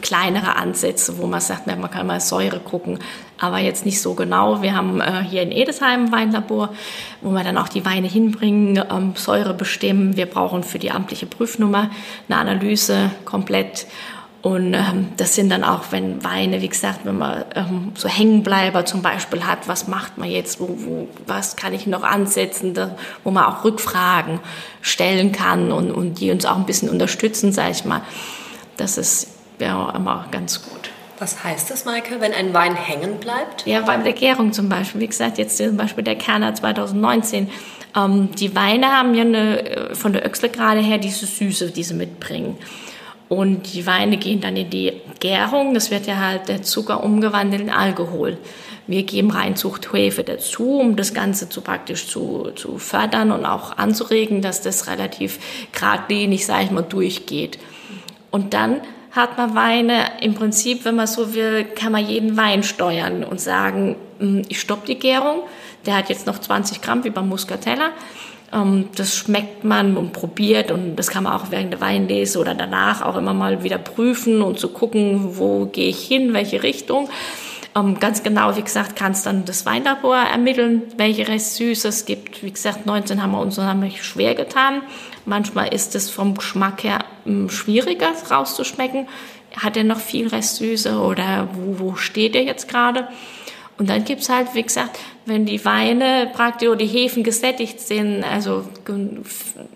kleinere 0.00 0.56
Ansätze, 0.56 1.18
wo 1.18 1.26
man 1.26 1.40
sagt, 1.40 1.66
man 1.66 1.90
kann 1.90 2.06
mal 2.06 2.18
Säure 2.20 2.60
gucken, 2.60 2.98
aber 3.38 3.58
jetzt 3.58 3.84
nicht 3.84 4.00
so 4.00 4.14
genau. 4.14 4.62
Wir 4.62 4.74
haben 4.74 5.00
äh, 5.00 5.22
hier 5.22 5.42
in 5.42 5.52
Edesheim 5.52 6.06
ein 6.06 6.12
Weinlabor, 6.12 6.70
wo 7.20 7.30
wir 7.30 7.44
dann 7.44 7.58
auch 7.58 7.68
die 7.68 7.84
Weine 7.84 8.08
hinbringen, 8.08 8.82
ähm, 8.90 9.12
Säure 9.14 9.52
bestimmen. 9.52 10.16
Wir 10.16 10.26
brauchen 10.26 10.62
für 10.62 10.78
die 10.78 10.90
amtliche 10.90 11.26
Prüfnummer 11.26 11.90
eine 12.28 12.38
Analyse 12.38 13.10
komplett 13.26 13.86
und 14.46 14.74
ähm, 14.74 15.08
das 15.16 15.34
sind 15.34 15.50
dann 15.50 15.64
auch, 15.64 15.86
wenn 15.90 16.22
Weine, 16.22 16.62
wie 16.62 16.68
gesagt, 16.68 17.00
wenn 17.02 17.18
man 17.18 17.44
ähm, 17.56 17.90
so 17.96 18.08
Hängenbleiber 18.08 18.84
zum 18.84 19.02
Beispiel 19.02 19.44
hat, 19.44 19.66
was 19.66 19.88
macht 19.88 20.18
man 20.18 20.30
jetzt, 20.30 20.60
wo, 20.60 20.68
wo, 20.68 21.08
was 21.26 21.56
kann 21.56 21.74
ich 21.74 21.88
noch 21.88 22.04
ansetzen, 22.04 22.72
da, 22.72 22.96
wo 23.24 23.32
man 23.32 23.42
auch 23.42 23.64
Rückfragen 23.64 24.38
stellen 24.82 25.32
kann 25.32 25.72
und, 25.72 25.90
und 25.90 26.20
die 26.20 26.30
uns 26.30 26.46
auch 26.46 26.54
ein 26.54 26.64
bisschen 26.64 26.90
unterstützen, 26.90 27.50
sage 27.50 27.72
ich 27.72 27.84
mal. 27.84 28.02
Das 28.76 28.98
ist 28.98 29.32
ja 29.58 29.90
immer 29.90 30.26
ganz 30.30 30.62
gut. 30.62 30.90
Was 31.18 31.42
heißt 31.42 31.68
das, 31.72 31.84
Maike, 31.84 32.20
wenn 32.20 32.32
ein 32.32 32.54
Wein 32.54 32.76
hängen 32.76 33.18
bleibt? 33.18 33.66
Ja, 33.66 33.80
bei 33.80 33.96
der 33.96 34.12
Gärung 34.12 34.52
zum 34.52 34.68
Beispiel. 34.68 35.00
Wie 35.00 35.08
gesagt, 35.08 35.38
jetzt 35.38 35.56
zum 35.56 35.76
Beispiel 35.76 36.04
der 36.04 36.14
Kerner 36.14 36.54
2019. 36.54 37.50
Ähm, 37.96 38.28
die 38.36 38.54
Weine 38.54 38.92
haben 38.92 39.12
ja 39.14 39.22
eine, 39.22 39.68
äh, 39.68 39.94
von 39.96 40.12
der 40.12 40.24
Öxle 40.24 40.50
gerade 40.50 40.78
her 40.78 40.98
diese 40.98 41.26
Süße, 41.26 41.72
die 41.72 41.82
sie 41.82 41.94
mitbringen. 41.94 42.56
Und 43.28 43.74
die 43.74 43.86
Weine 43.86 44.18
gehen 44.18 44.40
dann 44.40 44.56
in 44.56 44.70
die 44.70 44.92
Gärung. 45.18 45.74
Das 45.74 45.90
wird 45.90 46.06
ja 46.06 46.18
halt 46.18 46.48
der 46.48 46.62
Zucker 46.62 47.02
umgewandelt 47.02 47.62
in 47.62 47.70
Alkohol. 47.70 48.38
Wir 48.86 49.02
geben 49.02 49.32
Reinzuchthefe 49.32 50.22
dazu, 50.22 50.78
um 50.78 50.94
das 50.94 51.12
Ganze 51.12 51.48
zu 51.48 51.60
praktisch 51.60 52.06
zu, 52.06 52.52
zu 52.54 52.78
fördern 52.78 53.32
und 53.32 53.44
auch 53.44 53.76
anzuregen, 53.76 54.42
dass 54.42 54.62
das 54.62 54.86
relativ 54.86 55.40
geradlinig, 55.72 56.46
sage 56.46 56.66
ich 56.66 56.70
mal, 56.70 56.82
durchgeht. 56.82 57.58
Und 58.30 58.54
dann 58.54 58.80
hat 59.10 59.38
man 59.38 59.56
Weine, 59.56 60.04
im 60.20 60.34
Prinzip, 60.34 60.84
wenn 60.84 60.94
man 60.94 61.08
so 61.08 61.34
will, 61.34 61.64
kann 61.64 61.90
man 61.90 62.06
jeden 62.06 62.36
Wein 62.36 62.62
steuern 62.62 63.24
und 63.24 63.40
sagen, 63.40 63.96
hm, 64.20 64.42
ich 64.48 64.60
stoppe 64.60 64.86
die 64.86 64.98
Gärung, 64.98 65.40
der 65.84 65.96
hat 65.96 66.08
jetzt 66.08 66.26
noch 66.26 66.38
20 66.38 66.80
Gramm 66.80 67.02
wie 67.02 67.10
beim 67.10 67.28
Muscatella 67.28 67.90
das 68.50 69.16
schmeckt 69.16 69.64
man 69.64 69.96
und 69.96 70.12
probiert 70.12 70.70
und 70.70 70.96
das 70.96 71.08
kann 71.08 71.24
man 71.24 71.32
auch 71.32 71.50
während 71.50 71.72
der 71.72 71.80
Weinlese 71.80 72.38
oder 72.38 72.54
danach 72.54 73.02
auch 73.02 73.16
immer 73.16 73.34
mal 73.34 73.64
wieder 73.64 73.78
prüfen 73.78 74.40
und 74.40 74.58
zu 74.58 74.68
gucken, 74.68 75.36
wo 75.36 75.66
gehe 75.66 75.88
ich 75.88 76.06
hin, 76.06 76.32
welche 76.32 76.62
Richtung. 76.62 77.08
Ähm, 77.76 77.98
ganz 78.00 78.22
genau, 78.22 78.56
wie 78.56 78.62
gesagt, 78.62 78.96
kann 78.96 79.12
es 79.12 79.22
dann 79.22 79.44
das 79.44 79.66
Weinlabor 79.66 80.16
ermitteln, 80.16 80.82
welche 80.96 81.28
Restsüße 81.28 81.88
es 81.88 82.06
gibt. 82.06 82.42
Wie 82.42 82.50
gesagt, 82.50 82.86
19 82.86 83.22
haben 83.22 83.32
wir 83.32 83.40
uns 83.40 83.58
unheimlich 83.58 84.02
schwer 84.02 84.34
getan. 84.34 84.82
Manchmal 85.26 85.74
ist 85.74 85.94
es 85.94 86.08
vom 86.08 86.34
Geschmack 86.34 86.84
her 86.84 87.04
ähm, 87.26 87.50
schwieriger 87.50 88.12
rauszuschmecken. 88.30 89.08
Hat 89.56 89.76
er 89.76 89.84
noch 89.84 90.00
viel 90.00 90.28
Restsüße 90.28 90.98
oder 90.98 91.48
wo, 91.52 91.78
wo 91.78 91.96
steht 91.96 92.34
er 92.34 92.44
jetzt 92.44 92.68
gerade? 92.68 93.08
Und 93.78 93.90
dann 93.90 94.04
gibt's 94.04 94.28
halt, 94.28 94.54
wie 94.54 94.62
gesagt, 94.62 94.98
wenn 95.26 95.44
die 95.44 95.64
Weine 95.64 96.30
praktisch 96.32 96.68
oder 96.68 96.78
die 96.78 96.86
Hefen 96.86 97.24
gesättigt 97.24 97.80
sind, 97.80 98.24
also 98.24 98.64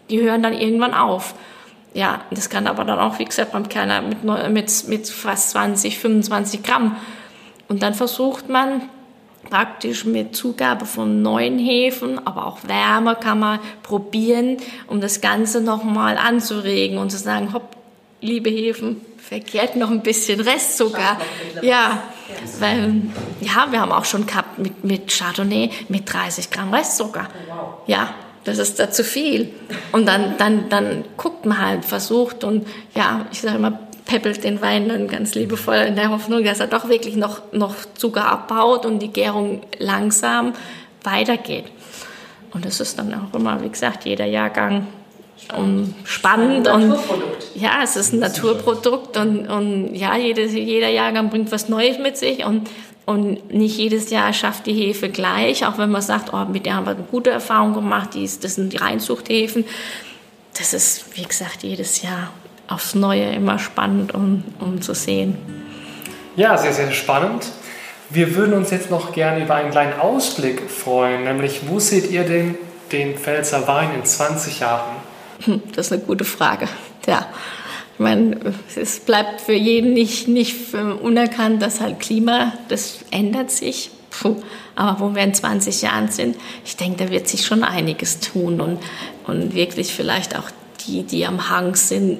die 0.09 0.21
hören 0.21 0.43
dann 0.43 0.55
irgendwann 0.55 0.95
auf. 0.95 1.35
Ja, 1.93 2.23
das 2.31 2.49
kann 2.49 2.67
aber 2.67 2.85
dann 2.85 2.99
auch, 2.99 3.19
wie 3.19 3.25
gesagt, 3.25 3.53
beim 3.53 3.69
Kerner 3.69 4.01
mit, 4.01 4.23
mit, 4.25 4.89
mit 4.89 5.09
fast 5.09 5.51
20, 5.51 5.99
25 5.99 6.63
Gramm. 6.63 6.97
Und 7.69 7.83
dann 7.83 7.95
versucht 7.95 8.49
man 8.49 8.83
praktisch 9.49 10.05
mit 10.05 10.37
Zugabe 10.37 10.87
von 10.87 11.23
neuen 11.23 11.59
Hefen, 11.59 12.25
aber 12.25 12.47
auch 12.47 12.59
Wärme 12.65 13.17
kann 13.17 13.41
man 13.41 13.59
probieren, 13.83 14.59
um 14.87 15.01
das 15.01 15.21
Ganze 15.21 15.61
nochmal 15.61 16.17
anzuregen 16.17 16.99
und 16.99 17.11
zu 17.11 17.19
sagen, 17.19 17.53
hopp, 17.53 17.77
liebe 18.21 18.51
Hefen, 18.51 19.01
verkehrt 19.31 19.77
noch 19.77 19.91
ein 19.91 20.03
bisschen 20.03 20.41
Restzucker. 20.41 21.17
Ja, 21.63 22.03
weil, 22.59 23.01
ja, 23.41 23.69
wir 23.71 23.81
haben 23.81 23.93
auch 23.93 24.05
schon 24.05 24.27
gehabt 24.27 24.59
mit, 24.59 24.83
mit 24.83 25.09
Chardonnay 25.09 25.71
mit 25.89 26.13
30 26.13 26.51
Gramm 26.51 26.75
Restzucker. 26.75 27.29
Ja, 27.87 28.13
das 28.43 28.59
ist 28.59 28.81
da 28.81 28.91
zu 28.91 29.05
viel. 29.05 29.55
Und 29.93 30.07
dann, 30.07 30.37
dann, 30.37 30.69
dann 30.69 31.05
guckt 31.17 31.47
man 31.47 31.65
halt, 31.65 31.85
versucht 31.85 32.43
und 32.43 32.67
ja, 32.97 33.27
ich 33.31 33.41
sage 33.41 33.57
immer, 33.57 33.79
peppelt 34.05 34.43
den 34.43 34.61
Wein 34.61 34.89
dann 34.89 35.07
ganz 35.07 35.37
liebevoll 35.37 35.77
in 35.77 35.95
der 35.95 36.11
Hoffnung, 36.11 36.43
dass 36.43 36.59
er 36.59 36.67
doch 36.67 36.89
wirklich 36.89 37.15
noch, 37.15 37.53
noch 37.53 37.77
Zucker 37.95 38.27
abbaut 38.27 38.85
und 38.85 38.99
die 38.99 39.13
Gärung 39.13 39.63
langsam 39.79 40.55
weitergeht. 41.05 41.67
Und 42.53 42.65
das 42.65 42.81
ist 42.81 42.99
dann 42.99 43.15
auch 43.15 43.33
immer, 43.39 43.63
wie 43.63 43.69
gesagt, 43.69 44.07
jeder 44.07 44.27
Jahrgang 44.27 44.89
um, 45.57 45.95
spannend 46.05 46.67
und 46.67 46.99
ja, 47.61 47.81
es 47.83 47.97
ist 47.97 48.13
ein 48.13 48.21
Naturprodukt 48.21 49.17
und, 49.17 49.47
und 49.49 49.95
ja, 49.95 50.17
jedes, 50.17 50.53
jeder 50.53 50.89
Jahrgang 50.89 51.29
bringt 51.31 51.53
was 51.53 51.69
Neues 51.69 51.99
mit 51.99 52.17
sich 52.17 52.45
und, 52.45 52.69
und 53.05 53.53
nicht 53.53 53.77
jedes 53.77 54.11
Jahr 54.11 54.33
schafft 54.33 54.67
die 54.67 54.73
Hefe 54.73 55.11
gleich, 55.11 55.67
auch 55.67 55.77
wenn 55.77 55.91
man 55.91 56.03
sagt, 56.03 56.33
oh, 56.33 56.45
mit 56.47 56.65
der 56.65 56.77
haben 56.77 56.87
wir 56.87 56.93
eine 56.93 57.03
gute 57.03 57.31
Erfahrung 57.31 57.75
gemacht, 57.75 58.15
die 58.15 58.25
ist, 58.25 58.45
das 58.45 58.55
sind 58.55 58.73
die 58.73 58.79
Reinzuchthäfen. 58.79 59.65
Das 60.57 60.73
ist, 60.73 61.17
wie 61.17 61.23
gesagt, 61.23 61.63
jedes 61.63 62.03
Jahr 62.03 62.31
aufs 62.69 62.95
Neue 62.95 63.31
immer 63.33 63.59
spannend, 63.59 64.15
um, 64.15 64.45
um 64.59 64.81
zu 64.81 64.95
sehen. 64.95 65.37
Ja, 66.37 66.57
sehr, 66.57 66.73
sehr 66.73 66.91
spannend. 66.93 67.47
Wir 68.09 68.35
würden 68.35 68.55
uns 68.55 68.71
jetzt 68.71 68.91
noch 68.91 69.13
gerne 69.13 69.45
über 69.45 69.55
einen 69.55 69.71
kleinen 69.71 70.01
Ausblick 70.01 70.71
freuen, 70.71 71.25
nämlich 71.25 71.69
wo 71.69 71.79
seht 71.79 72.11
ihr 72.11 72.25
denn 72.25 72.57
den 72.91 73.17
Pfälzer 73.17 73.69
Wein 73.69 73.91
in 73.95 74.05
20 74.05 74.61
Jahren? 74.61 75.00
Hm, 75.41 75.63
das 75.75 75.87
ist 75.87 75.93
eine 75.93 76.03
gute 76.03 76.25
Frage. 76.25 76.69
Ja, 77.07 77.27
ich 77.95 78.01
meine, 78.01 78.55
es 78.77 79.01
bleibt 79.01 79.41
für 79.41 79.53
jeden 79.53 79.93
nicht, 79.93 80.29
nicht 80.29 80.75
unerkannt, 80.75 81.61
dass 81.63 81.81
halt 81.81 82.01
Klima, 82.01 82.53
das 82.69 83.01
ändert 83.11 83.51
sich. 83.51 83.91
Puh. 84.11 84.37
Aber 84.75 85.01
wo 85.01 85.15
wir 85.15 85.23
in 85.23 85.35
20 85.35 85.83
Jahren 85.83 86.11
sind, 86.11 86.37
ich 86.65 86.77
denke, 86.77 87.05
da 87.05 87.11
wird 87.11 87.29
sich 87.29 87.45
schon 87.45 87.63
einiges 87.63 88.21
tun 88.21 88.61
und, 88.61 88.79
und 89.27 89.55
wirklich 89.55 89.93
vielleicht 89.93 90.37
auch 90.37 90.51
die, 90.87 91.03
die 91.03 91.27
am 91.27 91.51
Hang 91.51 91.75
sind, 91.77 92.19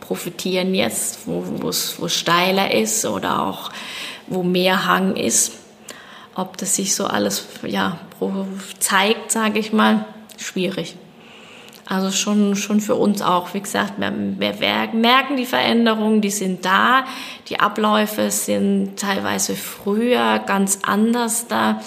profitieren 0.00 0.74
jetzt, 0.74 1.20
wo 1.26 1.68
es 1.68 1.96
steiler 2.08 2.74
ist 2.74 3.06
oder 3.06 3.42
auch 3.42 3.70
wo 4.26 4.42
mehr 4.42 4.86
Hang 4.86 5.16
ist. 5.16 5.52
ob 6.34 6.56
das 6.56 6.76
sich 6.76 6.94
so 6.94 7.06
alles 7.06 7.46
ja, 7.66 7.98
zeigt, 8.78 9.32
sage 9.32 9.58
ich 9.58 9.72
mal, 9.72 10.04
schwierig. 10.36 10.96
Also 11.86 12.10
schon, 12.10 12.54
schon 12.54 12.80
für 12.80 12.94
uns 12.94 13.22
auch. 13.22 13.54
Wie 13.54 13.60
gesagt, 13.60 13.94
wir, 13.98 14.12
wir 14.38 14.88
merken 14.92 15.36
die 15.36 15.46
Veränderungen, 15.46 16.20
die 16.20 16.30
sind 16.30 16.64
da. 16.64 17.04
Die 17.48 17.60
Abläufe 17.60 18.30
sind 18.30 18.96
teilweise 18.96 19.54
früher 19.56 20.38
ganz 20.38 20.78
anders 20.82 21.48
da. 21.48 21.80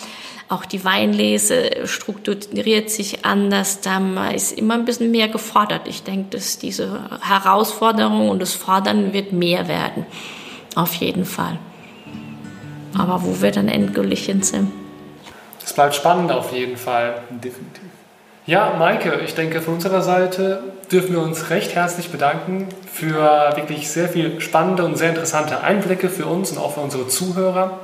Auch 0.47 0.65
die 0.65 0.83
Weinlese 0.85 1.87
strukturiert 1.87 2.91
sich 2.91 3.25
anders. 3.25 3.81
Da 3.81 4.29
ist 4.29 4.51
immer 4.57 4.75
ein 4.75 4.85
bisschen 4.85 5.09
mehr 5.09 5.27
gefordert. 5.27 5.87
Ich 5.87 6.03
denke, 6.03 6.37
dass 6.37 6.59
diese 6.59 7.09
Herausforderung 7.21 8.29
und 8.29 8.41
das 8.41 8.53
Fordern 8.53 9.11
wird 9.11 9.31
mehr 9.31 9.67
werden. 9.67 10.05
Auf 10.75 10.93
jeden 10.95 11.25
Fall. 11.25 11.57
Aber 12.95 13.23
wo 13.23 13.41
wir 13.41 13.51
dann 13.51 13.69
endgültig 13.69 14.25
hin 14.25 14.43
sind. 14.43 14.71
Es 15.63 15.73
bleibt 15.73 15.95
spannend 15.95 16.31
auf 16.31 16.53
jeden 16.53 16.77
Fall. 16.77 17.23
Definitiv. 17.29 17.84
Ja, 18.47 18.75
Maike, 18.77 19.21
ich 19.25 19.33
denke, 19.33 19.59
von 19.59 19.75
unserer 19.75 20.03
Seite 20.03 20.61
dürfen 20.91 21.13
wir 21.13 21.21
uns 21.21 21.49
recht 21.49 21.73
herzlich 21.73 22.09
bedanken 22.09 22.67
für 22.93 23.53
wirklich 23.55 23.89
sehr 23.89 24.07
viel 24.07 24.39
spannende 24.39 24.85
und 24.85 24.97
sehr 24.97 25.09
interessante 25.09 25.61
Einblicke 25.61 26.09
für 26.09 26.27
uns 26.27 26.51
und 26.51 26.59
auch 26.59 26.75
für 26.75 26.81
unsere 26.81 27.07
Zuhörer. 27.07 27.79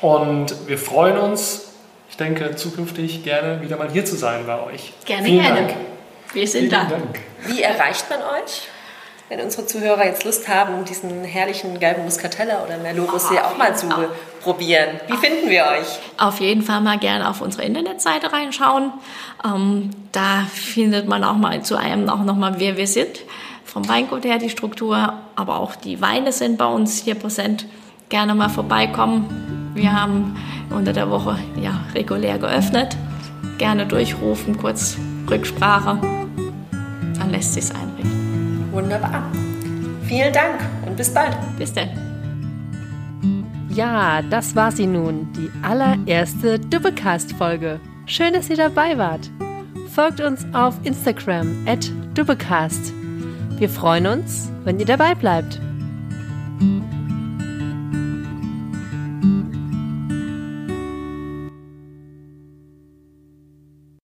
Und 0.00 0.54
wir 0.68 0.78
freuen 0.78 1.18
uns, 1.18 1.72
ich 2.08 2.16
denke, 2.16 2.54
zukünftig 2.54 3.24
gerne 3.24 3.62
wieder 3.62 3.76
mal 3.76 3.90
hier 3.90 4.04
zu 4.04 4.14
sein 4.14 4.46
bei 4.46 4.62
euch. 4.62 4.92
Gerne, 5.06 5.24
Vielen 5.24 5.42
gerne. 5.42 5.60
Dank. 5.62 5.74
Wir 6.34 6.46
sind 6.46 6.68
Vielen 6.68 6.70
da. 6.70 6.84
Dank. 6.84 7.18
Wie 7.46 7.60
erreicht 7.60 8.08
man 8.10 8.20
euch? 8.20 8.68
Wenn 9.30 9.40
unsere 9.40 9.64
Zuhörer 9.64 10.04
jetzt 10.06 10.24
Lust 10.24 10.48
haben, 10.48 10.84
diesen 10.84 11.22
herrlichen 11.22 11.78
gelben 11.78 12.04
Muscatella 12.04 12.64
oder 12.64 12.78
Merlot 12.78 13.10
Rosé 13.10 13.40
auch 13.44 13.56
mal 13.56 13.76
zu 13.76 13.86
probieren. 14.42 14.88
Wie 15.06 15.16
finden 15.16 15.48
wir 15.48 15.62
euch? 15.66 16.00
Auf 16.18 16.40
jeden 16.40 16.62
Fall 16.62 16.80
mal 16.80 16.98
gerne 16.98 17.30
auf 17.30 17.40
unsere 17.40 17.62
Internetseite 17.62 18.32
reinschauen. 18.32 18.92
Ähm, 19.44 19.90
da 20.10 20.46
findet 20.52 21.06
man 21.06 21.22
auch 21.22 21.36
mal 21.36 21.62
zu 21.62 21.76
einem 21.76 22.08
auch 22.08 22.24
nochmal, 22.24 22.54
wer 22.58 22.76
wir 22.76 22.88
sind. 22.88 23.20
Vom 23.64 23.88
Weingut 23.88 24.24
her 24.24 24.38
die 24.38 24.50
Struktur, 24.50 25.12
aber 25.36 25.60
auch 25.60 25.76
die 25.76 26.00
Weine 26.00 26.32
sind 26.32 26.58
bei 26.58 26.66
uns 26.66 27.00
hier 27.00 27.14
präsent. 27.14 27.66
Gerne 28.08 28.34
mal 28.34 28.48
vorbeikommen. 28.48 29.70
Wir 29.74 29.92
haben 29.92 30.36
unter 30.70 30.92
der 30.92 31.08
Woche 31.08 31.38
ja 31.62 31.80
regulär 31.94 32.38
geöffnet. 32.38 32.96
Gerne 33.58 33.86
durchrufen, 33.86 34.58
kurz 34.58 34.96
Rücksprache. 35.30 36.00
Dann 37.16 37.30
lässt 37.30 37.54
sich 37.54 37.70
einrichten. 37.70 37.89
Wunderbar. 38.80 39.30
Vielen 40.04 40.32
Dank 40.32 40.58
und 40.86 40.96
bis 40.96 41.12
bald. 41.12 41.36
Bis 41.58 41.72
dann. 41.74 41.88
Ja, 43.68 44.22
das 44.22 44.56
war 44.56 44.72
sie 44.72 44.86
nun, 44.86 45.28
die 45.34 45.50
allererste 45.62 46.58
Dubbecast-Folge. 46.58 47.78
Schön, 48.06 48.32
dass 48.32 48.48
ihr 48.48 48.56
dabei 48.56 48.96
wart. 48.96 49.30
Folgt 49.94 50.20
uns 50.20 50.46
auf 50.54 50.74
Instagram 50.82 51.66
at 51.66 51.90
Dubbecast. 52.14 52.92
Wir 53.58 53.68
freuen 53.68 54.06
uns, 54.06 54.50
wenn 54.64 54.80
ihr 54.80 54.86
dabei 54.86 55.14
bleibt. 55.14 55.60